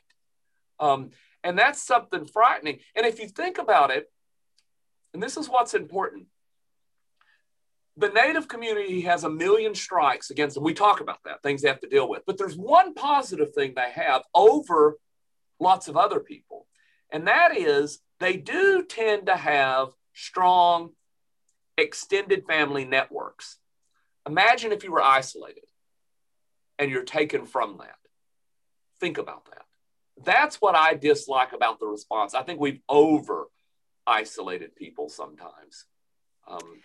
Um, 0.80 1.10
and 1.44 1.58
that's 1.58 1.82
something 1.82 2.28
frightening. 2.28 2.78
And 2.96 3.08
if 3.08 3.20
you 3.20 3.28
think 3.28 3.58
about 3.58 3.90
it, 3.90 4.06
and 5.16 5.24
this 5.24 5.36
is 5.36 5.50
what's 5.50 5.74
important. 5.74 6.28
The 7.98 8.10
Native 8.10 8.48
community 8.48 9.02
has 9.02 9.24
a 9.24 9.32
million 9.32 9.74
strikes 9.74 10.30
against 10.30 10.54
them. 10.54 10.64
We 10.64 10.76
talk 10.76 11.02
about 11.02 11.24
that, 11.26 11.42
things 11.42 11.64
they 11.64 11.70
have 11.70 11.80
to 11.80 11.90
deal 11.90 12.08
with. 12.08 12.22
But 12.28 12.38
there's 12.38 12.56
one 12.56 12.94
positive 12.94 13.56
thing 13.56 13.74
they 13.76 13.90
have 13.90 14.22
over 14.36 15.00
lots 15.60 15.88
of 15.88 15.98
other 15.98 16.20
people, 16.20 16.68
and 17.12 17.26
that 17.28 17.58
is 17.58 17.98
they 18.20 18.38
do 18.38 18.86
tend 18.88 19.26
to 19.26 19.36
have 19.36 19.90
strong 20.14 20.92
extended 21.80 22.46
family 22.46 22.86
networks. 22.86 23.58
Imagine 24.28 24.72
if 24.72 24.84
you 24.84 24.92
were 24.92 25.02
isolated 25.02 25.64
and 26.80 26.92
you're 26.92 27.04
taken 27.04 27.46
from 27.46 27.78
that. 27.80 27.96
Think 29.00 29.18
about 29.18 29.46
that. 29.46 29.66
That's 30.24 30.62
what 30.62 30.76
I 30.76 30.94
dislike 30.94 31.54
about 31.54 31.80
the 31.80 31.88
response. 31.88 32.34
I 32.34 32.44
think 32.44 32.60
we've 32.60 32.82
over 32.88 33.48
isolated 34.06 34.76
people 34.76 35.10
sometimes. 35.10 35.86
Um, 36.48 36.82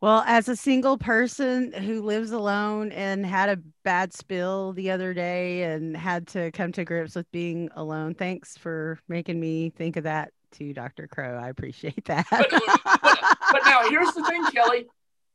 well, 0.00 0.22
as 0.26 0.48
a 0.48 0.56
single 0.56 0.98
person 0.98 1.72
who 1.72 2.02
lives 2.02 2.30
alone 2.30 2.92
and 2.92 3.24
had 3.24 3.48
a 3.48 3.62
bad 3.84 4.12
spill 4.12 4.72
the 4.72 4.90
other 4.90 5.14
day 5.14 5.62
and 5.62 5.96
had 5.96 6.26
to 6.28 6.50
come 6.50 6.72
to 6.72 6.84
grips 6.84 7.14
with 7.14 7.30
being 7.32 7.70
alone, 7.74 8.14
thanks 8.14 8.58
for 8.58 8.98
making 9.08 9.40
me 9.40 9.70
think 9.70 9.96
of 9.96 10.04
that 10.04 10.32
too, 10.50 10.74
Dr. 10.74 11.06
Crow. 11.06 11.38
I 11.42 11.48
appreciate 11.48 12.04
that. 12.06 12.26
but, 12.30 12.50
but, 12.50 13.18
but 13.50 13.62
now 13.64 13.88
here's 13.88 14.12
the 14.12 14.24
thing, 14.24 14.44
Kelly. 14.46 14.86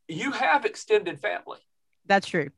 You 0.08 0.32
have 0.32 0.66
extended 0.66 1.20
family. 1.20 1.60
That's 2.06 2.28
true. 2.28 2.50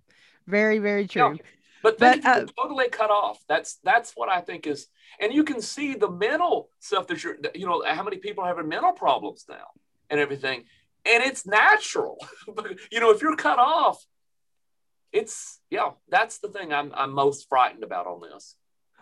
Very, 0.48 0.80
very 0.80 1.08
true. 1.08 1.36
Yeah. 1.36 1.46
But 1.84 1.98
then 1.98 2.22
but, 2.22 2.38
uh, 2.38 2.46
totally 2.62 2.90
cut 2.90 3.10
off. 3.10 3.40
That's 3.48 3.80
that's 3.84 4.14
what 4.16 4.30
I 4.30 4.42
think 4.42 4.68
is, 4.68 4.88
and 5.20 5.34
you 5.34 5.44
can 5.44 5.62
see 5.62 5.96
the 5.96 6.10
mental 6.10 6.70
stuff 6.80 7.08
that 7.08 7.24
you're, 7.24 7.38
you 7.56 7.66
know, 7.66 7.84
how 7.86 8.04
many 8.04 8.18
people 8.18 8.44
are 8.44 8.48
having 8.48 8.68
mental 8.68 8.92
problems 8.92 9.46
now 9.50 9.66
and 10.10 10.20
everything, 10.20 10.66
and 11.06 11.24
it's 11.24 11.46
natural. 11.46 12.18
But 12.54 12.78
you 12.92 13.00
know, 13.00 13.12
if 13.12 13.22
you're 13.22 13.36
cut 13.36 13.58
off, 13.58 14.06
it's 15.12 15.60
yeah, 15.70 15.92
that's 16.10 16.38
the 16.40 16.50
thing 16.50 16.72
I'm 16.72 16.92
I'm 16.96 17.14
most 17.14 17.50
frightened 17.50 17.84
about 17.84 18.08
on 18.08 18.22
this. 18.22 18.56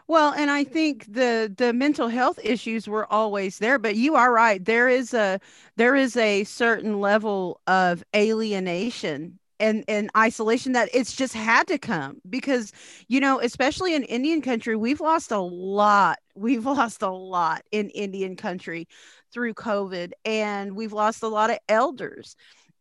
Well, 0.08 0.34
and 0.34 0.50
I 0.50 0.64
think 0.64 1.06
the 1.14 1.54
the 1.56 1.74
mental 1.74 2.08
health 2.08 2.40
issues 2.42 2.88
were 2.88 3.12
always 3.12 3.60
there, 3.60 3.78
but 3.78 3.96
you 3.96 4.16
are 4.16 4.32
right. 4.32 4.64
There 4.64 4.90
is 4.90 5.14
a 5.14 5.40
there 5.76 5.96
is 5.96 6.16
a 6.18 6.46
certain 6.46 7.00
level 7.00 7.62
of 7.68 8.04
alienation 8.16 9.38
and 9.60 9.84
and 9.88 10.10
isolation 10.16 10.74
that 10.74 10.90
it's 10.94 11.16
just 11.16 11.34
had 11.34 11.68
to 11.68 11.78
come 11.78 12.18
because 12.30 12.72
you 13.08 13.20
know 13.20 13.40
especially 13.42 13.94
in 13.94 14.04
indian 14.04 14.42
country 14.42 14.76
we've 14.76 15.02
lost 15.02 15.32
a 15.32 15.40
lot 15.40 16.18
we've 16.36 16.66
lost 16.66 17.02
a 17.02 17.10
lot 17.10 17.62
in 17.72 17.90
indian 17.90 18.36
country 18.36 18.88
through 19.32 19.54
covid 19.54 20.12
and 20.26 20.76
we've 20.76 20.94
lost 20.94 21.24
a 21.24 21.28
lot 21.28 21.50
of 21.50 21.58
elders. 21.68 22.36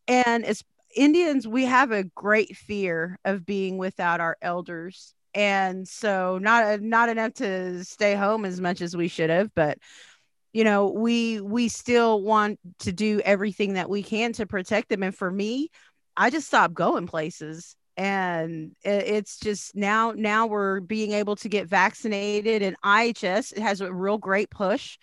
And 0.07 0.45
as 0.45 0.63
indians 0.97 1.47
we 1.47 1.67
have 1.67 1.93
a 1.93 2.05
great 2.05 2.57
fear 2.57 3.19
of 3.25 3.45
being 3.45 3.77
without 3.77 4.21
our 4.21 4.37
elders. 4.41 5.15
And 5.35 5.87
so 5.87 6.39
not 6.39 6.81
not 6.81 7.09
enough 7.11 7.35
to 7.35 7.85
stay 7.85 8.15
home 8.15 8.45
as 8.45 8.61
much 8.61 8.81
as 8.81 8.97
we 8.97 9.09
should 9.09 9.31
have 9.31 9.55
but 9.55 9.79
you 10.55 10.65
know 10.65 10.91
we 10.91 11.41
we 11.41 11.69
still 11.69 12.23
want 12.23 12.59
to 12.81 12.93
do 12.93 13.21
everything 13.21 13.75
that 13.75 13.91
we 13.91 14.03
can 14.03 14.33
to 14.35 14.47
protect 14.47 14.89
them. 14.89 15.03
And 15.03 15.15
for 15.15 15.31
me 15.31 15.69
I 16.19 16.31
just 16.31 16.49
stopped 16.49 16.75
going 16.75 17.07
places 17.07 17.77
and 17.97 18.73
it's 18.85 19.39
just 19.39 19.75
now 19.75 20.13
now 20.15 20.47
we're 20.47 20.81
being 20.81 21.13
able 21.13 21.37
to 21.37 21.49
get 21.49 21.67
vaccinated 21.69 22.63
and 22.63 22.77
IHS 22.85 23.59
has 23.59 23.81
a 23.81 23.93
real 23.93 24.19
great 24.19 24.51
push 24.51 24.99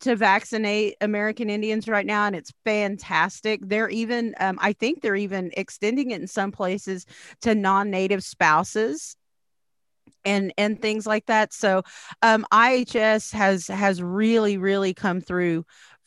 to 0.00 0.16
vaccinate 0.16 0.96
American 1.00 1.48
Indians 1.48 1.88
right 1.88 2.04
now, 2.04 2.26
and 2.26 2.36
it's 2.36 2.52
fantastic. 2.64 3.60
They're 3.62 3.88
even, 3.88 4.34
um, 4.38 4.58
I 4.60 4.74
think, 4.74 5.00
they're 5.00 5.16
even 5.16 5.50
extending 5.56 6.10
it 6.10 6.20
in 6.20 6.26
some 6.26 6.52
places 6.52 7.06
to 7.42 7.54
non-native 7.54 8.22
spouses 8.22 9.16
and 10.24 10.52
and 10.58 10.80
things 10.80 11.06
like 11.06 11.26
that. 11.26 11.54
So, 11.54 11.82
um, 12.22 12.46
IHS 12.52 13.32
has 13.32 13.66
has 13.68 14.02
really 14.02 14.58
really 14.58 14.92
come 14.94 15.20
through 15.20 15.64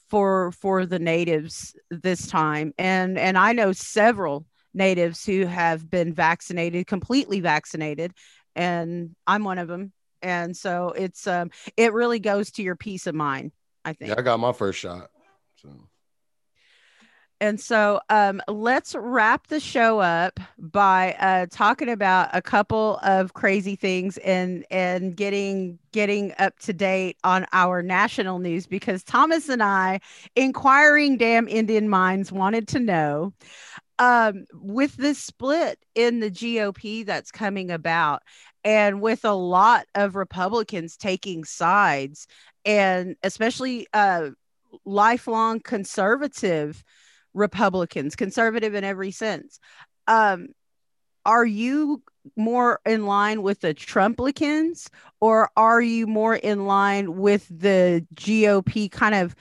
for 0.10 0.52
for 0.54 0.86
the 0.86 1.00
natives 1.00 1.76
this 1.90 2.28
time 2.28 2.74
and 2.78 3.18
and 3.18 3.38
i 3.38 3.52
know 3.52 3.72
several 3.72 4.46
natives 4.74 5.26
who 5.26 5.46
have 5.46 5.90
been 5.90 6.14
vaccinated 6.14 6.88
completely 6.88 7.40
vaccinated 7.40 8.12
and 8.56 9.16
i'm 9.26 9.44
one 9.44 9.58
of 9.58 9.68
them 9.68 9.92
and 10.22 10.56
so 10.56 10.94
it's 10.96 11.28
um 11.28 11.50
it 11.76 11.94
really 11.94 12.20
goes 12.20 12.52
to 12.52 12.64
your 12.64 12.76
peace 12.76 13.08
of 13.08 13.16
mind 13.16 13.52
i 13.86 13.94
think 13.94 14.10
yeah 14.10 14.16
i 14.18 14.22
got 14.22 14.40
my 14.40 14.54
first 14.54 14.80
shot 14.80 15.10
so 15.56 15.70
and 17.40 17.60
so 17.60 18.00
um, 18.10 18.42
let's 18.48 18.96
wrap 18.98 19.48
the 19.48 19.60
show 19.60 20.00
up 20.00 20.40
by 20.58 21.14
uh, 21.20 21.46
talking 21.52 21.90
about 21.90 22.30
a 22.34 22.42
couple 22.42 23.00
of 23.04 23.34
crazy 23.34 23.76
things 23.76 24.18
and 24.18 24.66
and 24.72 25.16
getting 25.16 25.78
getting 25.92 26.34
up 26.40 26.58
to 26.60 26.74
date 26.74 27.18
on 27.24 27.46
our 27.54 27.84
national 27.84 28.40
news 28.40 28.66
because 28.66 29.04
Thomas 29.04 29.50
and 29.50 29.62
I, 29.62 30.00
inquiring 30.36 31.18
damn 31.18 31.48
Indian 31.48 31.90
minds, 31.90 32.32
wanted 32.32 32.68
to 32.70 32.80
know 32.80 33.34
um, 34.00 34.46
with 34.54 34.96
this 34.96 35.20
split 35.20 35.80
in 35.96 36.20
the 36.20 36.32
GOP 36.32 37.06
that's 37.06 37.32
coming 37.32 37.70
about, 37.70 38.24
and 38.64 39.02
with 39.02 39.26
a 39.26 39.34
lot 39.34 39.86
of 39.94 40.16
Republicans 40.16 40.98
taking 40.98 41.44
sides, 41.44 42.28
and 42.66 43.16
especially 43.22 43.88
uh, 43.94 44.30
lifelong 44.86 45.60
conservative 45.60 46.84
Republicans, 47.38 48.16
conservative 48.16 48.74
in 48.74 48.84
every 48.84 49.12
sense. 49.12 49.60
Um, 50.08 50.50
are 51.26 51.46
you 51.46 52.02
more 52.36 52.80
in 52.86 53.06
line 53.06 53.42
with 53.42 53.62
the 53.62 53.74
Trumplicans 53.74 54.90
or 55.20 55.50
are 55.56 55.82
you 55.82 56.08
more 56.08 56.36
in 56.36 56.66
line 56.66 57.18
with 57.18 57.48
the 57.50 58.06
GOP 58.16 58.92
kind 58.92 59.16
of 59.16 59.36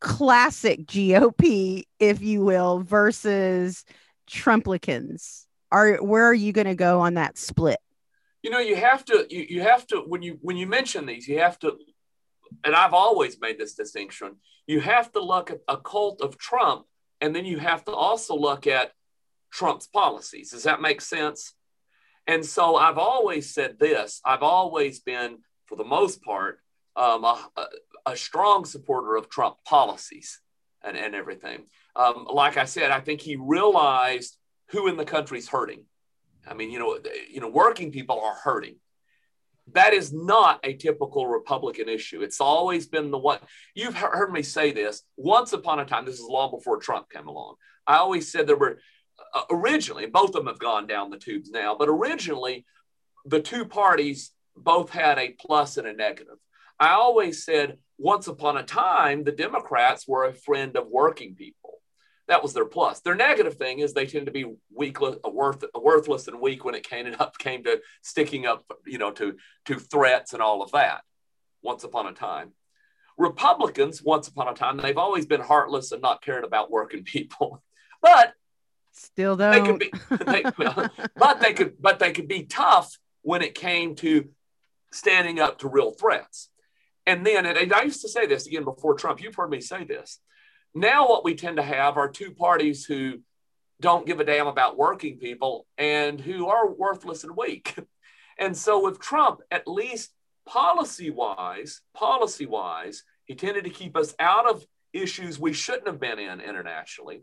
classic 0.00 0.86
GOP, 0.86 1.84
if 1.98 2.22
you 2.22 2.42
will, 2.42 2.80
versus 2.80 3.84
Trumplicans? 4.30 5.46
Are 5.70 5.96
where 5.96 6.26
are 6.26 6.34
you 6.34 6.52
going 6.52 6.66
to 6.66 6.74
go 6.74 7.00
on 7.00 7.14
that 7.14 7.36
split? 7.36 7.78
You 8.42 8.50
know, 8.50 8.60
you 8.60 8.76
have 8.76 9.04
to 9.06 9.26
you, 9.28 9.46
you 9.48 9.60
have 9.62 9.86
to 9.88 9.98
when 10.06 10.22
you 10.22 10.38
when 10.40 10.56
you 10.56 10.66
mention 10.66 11.06
these, 11.06 11.26
you 11.28 11.40
have 11.40 11.58
to 11.60 11.76
and 12.64 12.74
I've 12.74 12.94
always 12.94 13.40
made 13.40 13.58
this 13.58 13.74
distinction. 13.74 14.36
You 14.66 14.80
have 14.80 15.12
to 15.12 15.20
look 15.20 15.50
at 15.50 15.60
a 15.68 15.76
cult 15.76 16.20
of 16.20 16.38
Trump 16.38 16.86
and 17.20 17.34
then 17.34 17.44
you 17.44 17.58
have 17.58 17.84
to 17.84 17.92
also 17.92 18.36
look 18.36 18.66
at 18.66 18.92
Trump's 19.50 19.86
policies. 19.86 20.50
Does 20.50 20.64
that 20.64 20.80
make 20.80 21.00
sense? 21.00 21.54
And 22.26 22.44
so 22.44 22.76
I've 22.76 22.98
always 22.98 23.54
said 23.54 23.78
this 23.78 24.20
I've 24.24 24.42
always 24.42 25.00
been, 25.00 25.38
for 25.66 25.76
the 25.76 25.84
most 25.84 26.22
part, 26.22 26.60
um, 26.96 27.24
a, 27.24 27.38
a, 28.06 28.16
strong 28.16 28.64
supporter 28.64 29.16
of 29.16 29.28
Trump 29.28 29.56
policies 29.64 30.40
and, 30.82 30.96
and 30.96 31.14
everything. 31.14 31.66
Um, 31.94 32.26
like 32.30 32.56
I 32.56 32.64
said, 32.64 32.90
I 32.90 33.00
think 33.00 33.20
he 33.20 33.36
realized 33.36 34.36
who 34.70 34.88
in 34.88 34.96
the 34.96 35.04
country's 35.04 35.48
hurting. 35.48 35.84
I 36.46 36.54
mean, 36.54 36.70
you 36.70 36.78
know, 36.78 36.98
you 37.30 37.40
know, 37.40 37.48
working 37.48 37.92
people 37.92 38.20
are 38.20 38.34
hurting 38.34 38.76
that 39.72 39.92
is 39.92 40.12
not 40.12 40.60
a 40.64 40.74
typical 40.74 41.26
Republican 41.26 41.88
issue. 41.88 42.22
It's 42.22 42.40
always 42.40 42.86
been 42.86 43.10
the 43.10 43.18
one 43.18 43.38
you've 43.74 43.96
heard 43.96 44.32
me 44.32 44.42
say 44.42 44.72
this 44.72 45.02
once 45.16 45.52
upon 45.52 45.80
a 45.80 45.84
time. 45.84 46.04
This 46.04 46.20
is 46.20 46.26
long 46.28 46.50
before 46.50 46.78
Trump 46.78 47.10
came 47.10 47.26
along. 47.26 47.56
I 47.86 47.96
always 47.96 48.30
said 48.30 48.46
there 48.46 48.56
were 48.56 48.78
uh, 49.34 49.42
originally, 49.50 50.06
both 50.06 50.30
of 50.30 50.34
them 50.34 50.46
have 50.46 50.58
gone 50.58 50.86
down 50.86 51.10
the 51.10 51.18
tubes 51.18 51.50
now, 51.50 51.74
but 51.74 51.88
originally 51.88 52.64
the 53.24 53.40
two 53.40 53.64
parties 53.64 54.32
both 54.56 54.90
had 54.90 55.18
a 55.18 55.34
plus 55.40 55.76
and 55.76 55.86
a 55.86 55.92
negative. 55.92 56.36
I 56.78 56.90
always 56.90 57.44
said 57.44 57.78
once 57.98 58.28
upon 58.28 58.56
a 58.56 58.62
time, 58.62 59.24
the 59.24 59.32
Democrats 59.32 60.06
were 60.06 60.24
a 60.24 60.34
friend 60.34 60.76
of 60.76 60.88
working 60.88 61.34
people. 61.34 61.65
That 62.28 62.42
was 62.42 62.54
their 62.54 62.64
plus. 62.64 63.00
Their 63.00 63.14
negative 63.14 63.54
thing 63.54 63.78
is 63.78 63.92
they 63.92 64.06
tend 64.06 64.26
to 64.26 64.32
be 64.32 64.46
weakless, 64.76 65.18
uh, 65.24 65.30
worth, 65.30 65.62
uh, 65.62 65.80
worthless 65.80 66.26
and 66.26 66.40
weak 66.40 66.64
when 66.64 66.74
it 66.74 66.88
came 66.88 67.14
up 67.20 67.38
came 67.38 67.64
to 67.64 67.80
sticking 68.02 68.46
up, 68.46 68.64
you 68.84 68.98
know, 68.98 69.12
to 69.12 69.36
to 69.66 69.78
threats 69.78 70.32
and 70.32 70.42
all 70.42 70.62
of 70.62 70.72
that. 70.72 71.02
Once 71.62 71.84
upon 71.84 72.06
a 72.06 72.12
time, 72.12 72.52
Republicans, 73.16 74.02
once 74.02 74.28
upon 74.28 74.48
a 74.48 74.54
time, 74.54 74.76
they've 74.76 74.98
always 74.98 75.26
been 75.26 75.40
heartless 75.40 75.92
and 75.92 76.02
not 76.02 76.22
cared 76.22 76.44
about 76.44 76.70
working 76.70 77.04
people, 77.04 77.62
but 78.02 78.34
still 78.92 79.36
though 79.36 79.52
they 79.52 79.60
could 79.60 79.78
be, 79.78 79.92
they, 80.24 80.42
but 81.16 81.40
they 81.40 81.52
could, 81.52 81.80
but 81.80 81.98
they 81.98 82.12
could 82.12 82.28
be 82.28 82.44
tough 82.44 82.96
when 83.22 83.42
it 83.42 83.54
came 83.54 83.94
to 83.96 84.28
standing 84.92 85.40
up 85.40 85.58
to 85.58 85.68
real 85.68 85.92
threats. 85.92 86.48
And 87.06 87.24
then, 87.24 87.46
and 87.46 87.72
I 87.72 87.82
used 87.82 88.02
to 88.02 88.08
say 88.08 88.26
this 88.26 88.46
again 88.46 88.64
before 88.64 88.94
Trump. 88.94 89.22
You've 89.22 89.34
heard 89.34 89.50
me 89.50 89.60
say 89.60 89.84
this 89.84 90.20
now, 90.76 91.08
what 91.08 91.24
we 91.24 91.34
tend 91.34 91.56
to 91.56 91.62
have 91.62 91.96
are 91.96 92.06
two 92.06 92.32
parties 92.32 92.84
who 92.84 93.20
don't 93.80 94.06
give 94.06 94.20
a 94.20 94.24
damn 94.24 94.46
about 94.46 94.76
working 94.76 95.16
people 95.16 95.66
and 95.78 96.20
who 96.20 96.48
are 96.48 96.70
worthless 96.70 97.24
and 97.24 97.36
weak. 97.36 97.74
And 98.38 98.54
so, 98.54 98.84
with 98.84 99.00
Trump, 99.00 99.40
at 99.50 99.66
least 99.66 100.12
policy 100.44 101.08
wise, 101.08 101.80
policy 101.94 102.44
wise, 102.44 103.02
he 103.24 103.34
tended 103.34 103.64
to 103.64 103.70
keep 103.70 103.96
us 103.96 104.14
out 104.18 104.46
of 104.46 104.66
issues 104.92 105.38
we 105.38 105.54
shouldn't 105.54 105.86
have 105.86 105.98
been 105.98 106.18
in 106.18 106.42
internationally, 106.42 107.22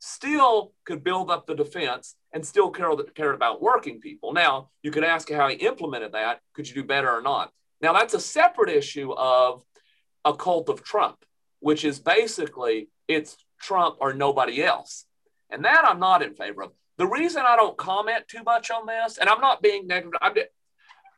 still 0.00 0.72
could 0.84 1.04
build 1.04 1.30
up 1.30 1.46
the 1.46 1.54
defense 1.54 2.16
and 2.32 2.44
still 2.44 2.70
care, 2.70 2.90
care 3.14 3.34
about 3.34 3.62
working 3.62 4.00
people. 4.00 4.32
Now, 4.32 4.70
you 4.82 4.90
could 4.90 5.04
ask 5.04 5.30
how 5.30 5.46
he 5.46 5.54
implemented 5.54 6.10
that. 6.14 6.40
Could 6.54 6.68
you 6.68 6.74
do 6.74 6.82
better 6.82 7.08
or 7.08 7.22
not? 7.22 7.52
Now, 7.80 7.92
that's 7.92 8.14
a 8.14 8.20
separate 8.20 8.70
issue 8.70 9.12
of 9.12 9.62
a 10.24 10.34
cult 10.34 10.68
of 10.68 10.82
Trump 10.82 11.24
which 11.60 11.84
is 11.84 11.98
basically 11.98 12.88
it's 13.06 13.36
Trump 13.60 13.96
or 14.00 14.12
nobody 14.12 14.62
else. 14.62 15.04
And 15.50 15.64
that 15.64 15.84
I'm 15.86 15.98
not 15.98 16.22
in 16.22 16.34
favor 16.34 16.62
of. 16.62 16.72
The 16.98 17.06
reason 17.06 17.42
I 17.46 17.56
don't 17.56 17.76
comment 17.76 18.26
too 18.28 18.42
much 18.44 18.70
on 18.70 18.86
this, 18.86 19.18
and 19.18 19.28
I'm 19.28 19.40
not 19.40 19.62
being 19.62 19.86
negative, 19.86 20.18
I'm, 20.20 20.34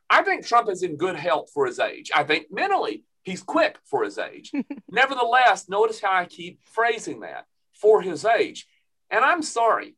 I 0.09 0.23
think 0.23 0.47
Trump 0.47 0.69
is 0.71 0.83
in 0.83 0.97
good 0.97 1.17
health 1.17 1.51
for 1.53 1.67
his 1.67 1.79
age. 1.79 2.11
I 2.15 2.25
think 2.25 2.47
mentally 2.51 3.05
he's 3.23 3.43
quick 3.43 3.79
for 3.85 4.05
his 4.05 4.19
age. 4.19 4.53
Nevertheless, 4.91 5.69
notice 5.69 6.01
how 6.01 6.13
I 6.13 6.27
keep 6.27 6.61
phrasing 6.65 7.21
that 7.21 7.47
for 7.75 8.03
his 8.03 8.25
age. 8.25 8.67
And 9.11 9.25
I'm 9.25 9.43
sorry, 9.43 9.97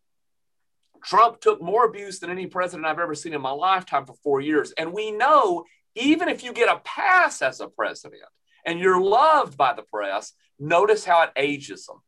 Trump 1.05 1.41
took 1.41 1.61
more 1.61 1.85
abuse 1.85 2.21
than 2.21 2.31
any 2.31 2.47
president 2.47 2.87
I've 2.87 2.99
ever 2.99 3.15
seen 3.15 3.35
in 3.35 3.43
my 3.43 3.51
lifetime 3.51 4.07
for 4.07 4.15
four 4.23 4.41
years. 4.41 4.73
And 4.73 4.93
we 4.93 5.11
know 5.11 5.65
even 5.95 6.29
if 6.29 6.45
you 6.45 6.53
get 6.53 6.75
a 6.75 6.81
pass 6.85 7.43
as 7.43 7.61
a 7.61 7.69
president, 7.69 8.23
and 8.65 8.79
you're 8.79 9.01
loved 9.01 9.57
by 9.57 9.73
the 9.73 9.83
press, 9.83 10.35
notice 10.59 11.05
how 11.05 11.23
it 11.23 11.31
ages 11.37 11.87
them. 11.87 12.01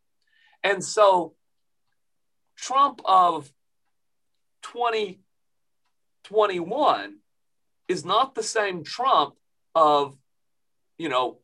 And 0.62 0.84
so, 0.84 1.34
Trump 2.56 3.00
of 3.04 3.52
2021 4.62 7.16
is 7.88 8.04
not 8.04 8.34
the 8.34 8.42
same 8.42 8.84
Trump 8.84 9.34
of, 9.74 10.16
you 10.98 11.08
know, 11.08 11.38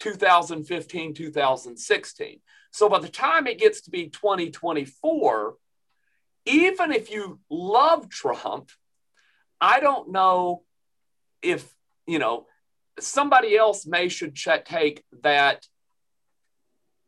2015, 0.00 1.14
2016. 1.14 2.40
So 2.70 2.88
by 2.88 2.98
the 2.98 3.08
time 3.08 3.46
it 3.46 3.58
gets 3.58 3.82
to 3.82 3.90
be 3.90 4.08
2024, 4.08 5.56
even 6.46 6.92
if 6.92 7.10
you 7.10 7.40
love 7.50 8.08
Trump, 8.08 8.70
I 9.60 9.80
don't 9.80 10.12
know 10.12 10.62
if, 11.42 11.72
you 12.06 12.18
know, 12.18 12.46
somebody 13.02 13.56
else 13.56 13.86
may 13.86 14.08
should 14.08 14.34
ch- 14.34 14.48
take 14.64 15.04
that 15.22 15.66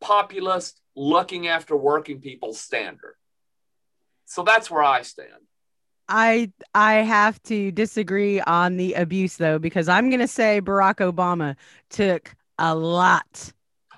populist 0.00 0.80
looking 0.96 1.48
after 1.48 1.76
working 1.76 2.20
people 2.20 2.52
standard. 2.52 3.14
So 4.26 4.42
that's 4.42 4.70
where 4.70 4.82
I 4.82 5.02
stand. 5.02 5.46
I 6.08 6.52
I 6.74 6.94
have 6.94 7.40
to 7.44 7.70
disagree 7.70 8.40
on 8.40 8.76
the 8.76 8.94
abuse 8.94 9.36
though 9.36 9.58
because 9.58 9.88
I'm 9.88 10.10
going 10.10 10.20
to 10.20 10.28
say 10.28 10.60
Barack 10.60 10.96
Obama 10.96 11.56
took 11.88 12.34
a 12.58 12.74
lot 12.74 13.52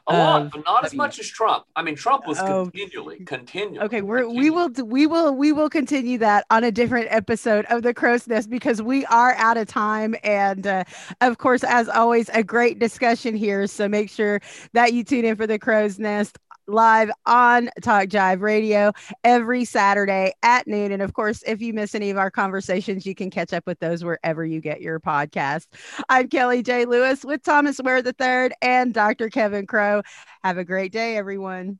a 0.08 0.12
lot, 0.12 0.50
but 0.50 0.64
not 0.64 0.84
as 0.84 0.94
much 0.94 1.18
as 1.18 1.28
Trump. 1.28 1.64
I 1.76 1.82
mean, 1.82 1.94
Trump 1.94 2.26
was 2.26 2.38
oh, 2.40 2.64
continually, 2.64 3.24
continually. 3.24 3.80
Okay, 3.80 4.02
we're 4.02 4.24
continually. 4.24 4.50
we 4.50 4.50
will 4.50 4.70
we 4.86 5.06
will 5.06 5.34
we 5.34 5.52
will 5.52 5.70
continue 5.70 6.18
that 6.18 6.44
on 6.50 6.64
a 6.64 6.72
different 6.72 7.06
episode 7.10 7.64
of 7.66 7.82
the 7.82 7.94
Crow's 7.94 8.26
Nest 8.26 8.50
because 8.50 8.82
we 8.82 9.04
are 9.06 9.34
out 9.34 9.56
of 9.56 9.68
time, 9.68 10.14
and 10.24 10.66
uh, 10.66 10.84
of 11.20 11.38
course, 11.38 11.62
as 11.64 11.88
always, 11.88 12.28
a 12.30 12.42
great 12.42 12.78
discussion 12.78 13.34
here. 13.36 13.66
So 13.66 13.88
make 13.88 14.10
sure 14.10 14.40
that 14.72 14.92
you 14.92 15.04
tune 15.04 15.24
in 15.24 15.36
for 15.36 15.46
the 15.46 15.58
Crow's 15.58 15.98
Nest 15.98 16.38
live 16.66 17.11
on 17.27 17.70
Talk 17.83 18.09
Jive 18.09 18.40
Radio 18.40 18.92
every 19.25 19.64
Saturday 19.64 20.33
at 20.42 20.66
noon. 20.66 20.92
And 20.92 21.03
of 21.03 21.14
course, 21.14 21.42
if 21.46 21.61
you 21.61 21.72
miss 21.72 21.94
any 21.94 22.11
of 22.11 22.18
our 22.18 22.31
conversations, 22.31 23.07
you 23.07 23.14
can 23.14 23.31
catch 23.31 23.53
up 23.53 23.66
with 23.66 23.79
those 23.79 24.05
wherever 24.05 24.44
you 24.44 24.61
get 24.61 24.81
your 24.81 25.01
podcast. 25.01 25.66
I'm 26.09 26.29
Kelly 26.29 26.62
J. 26.62 26.85
Lewis 26.85 27.25
with 27.25 27.42
Thomas 27.42 27.81
Ware 27.83 28.03
III 28.05 28.55
and 28.62 28.94
Dr. 28.94 29.29
Kevin 29.29 29.66
Crow. 29.66 30.03
Have 30.42 30.59
a 30.59 30.64
great 30.64 30.92
day, 30.92 31.16
everyone. 31.16 31.79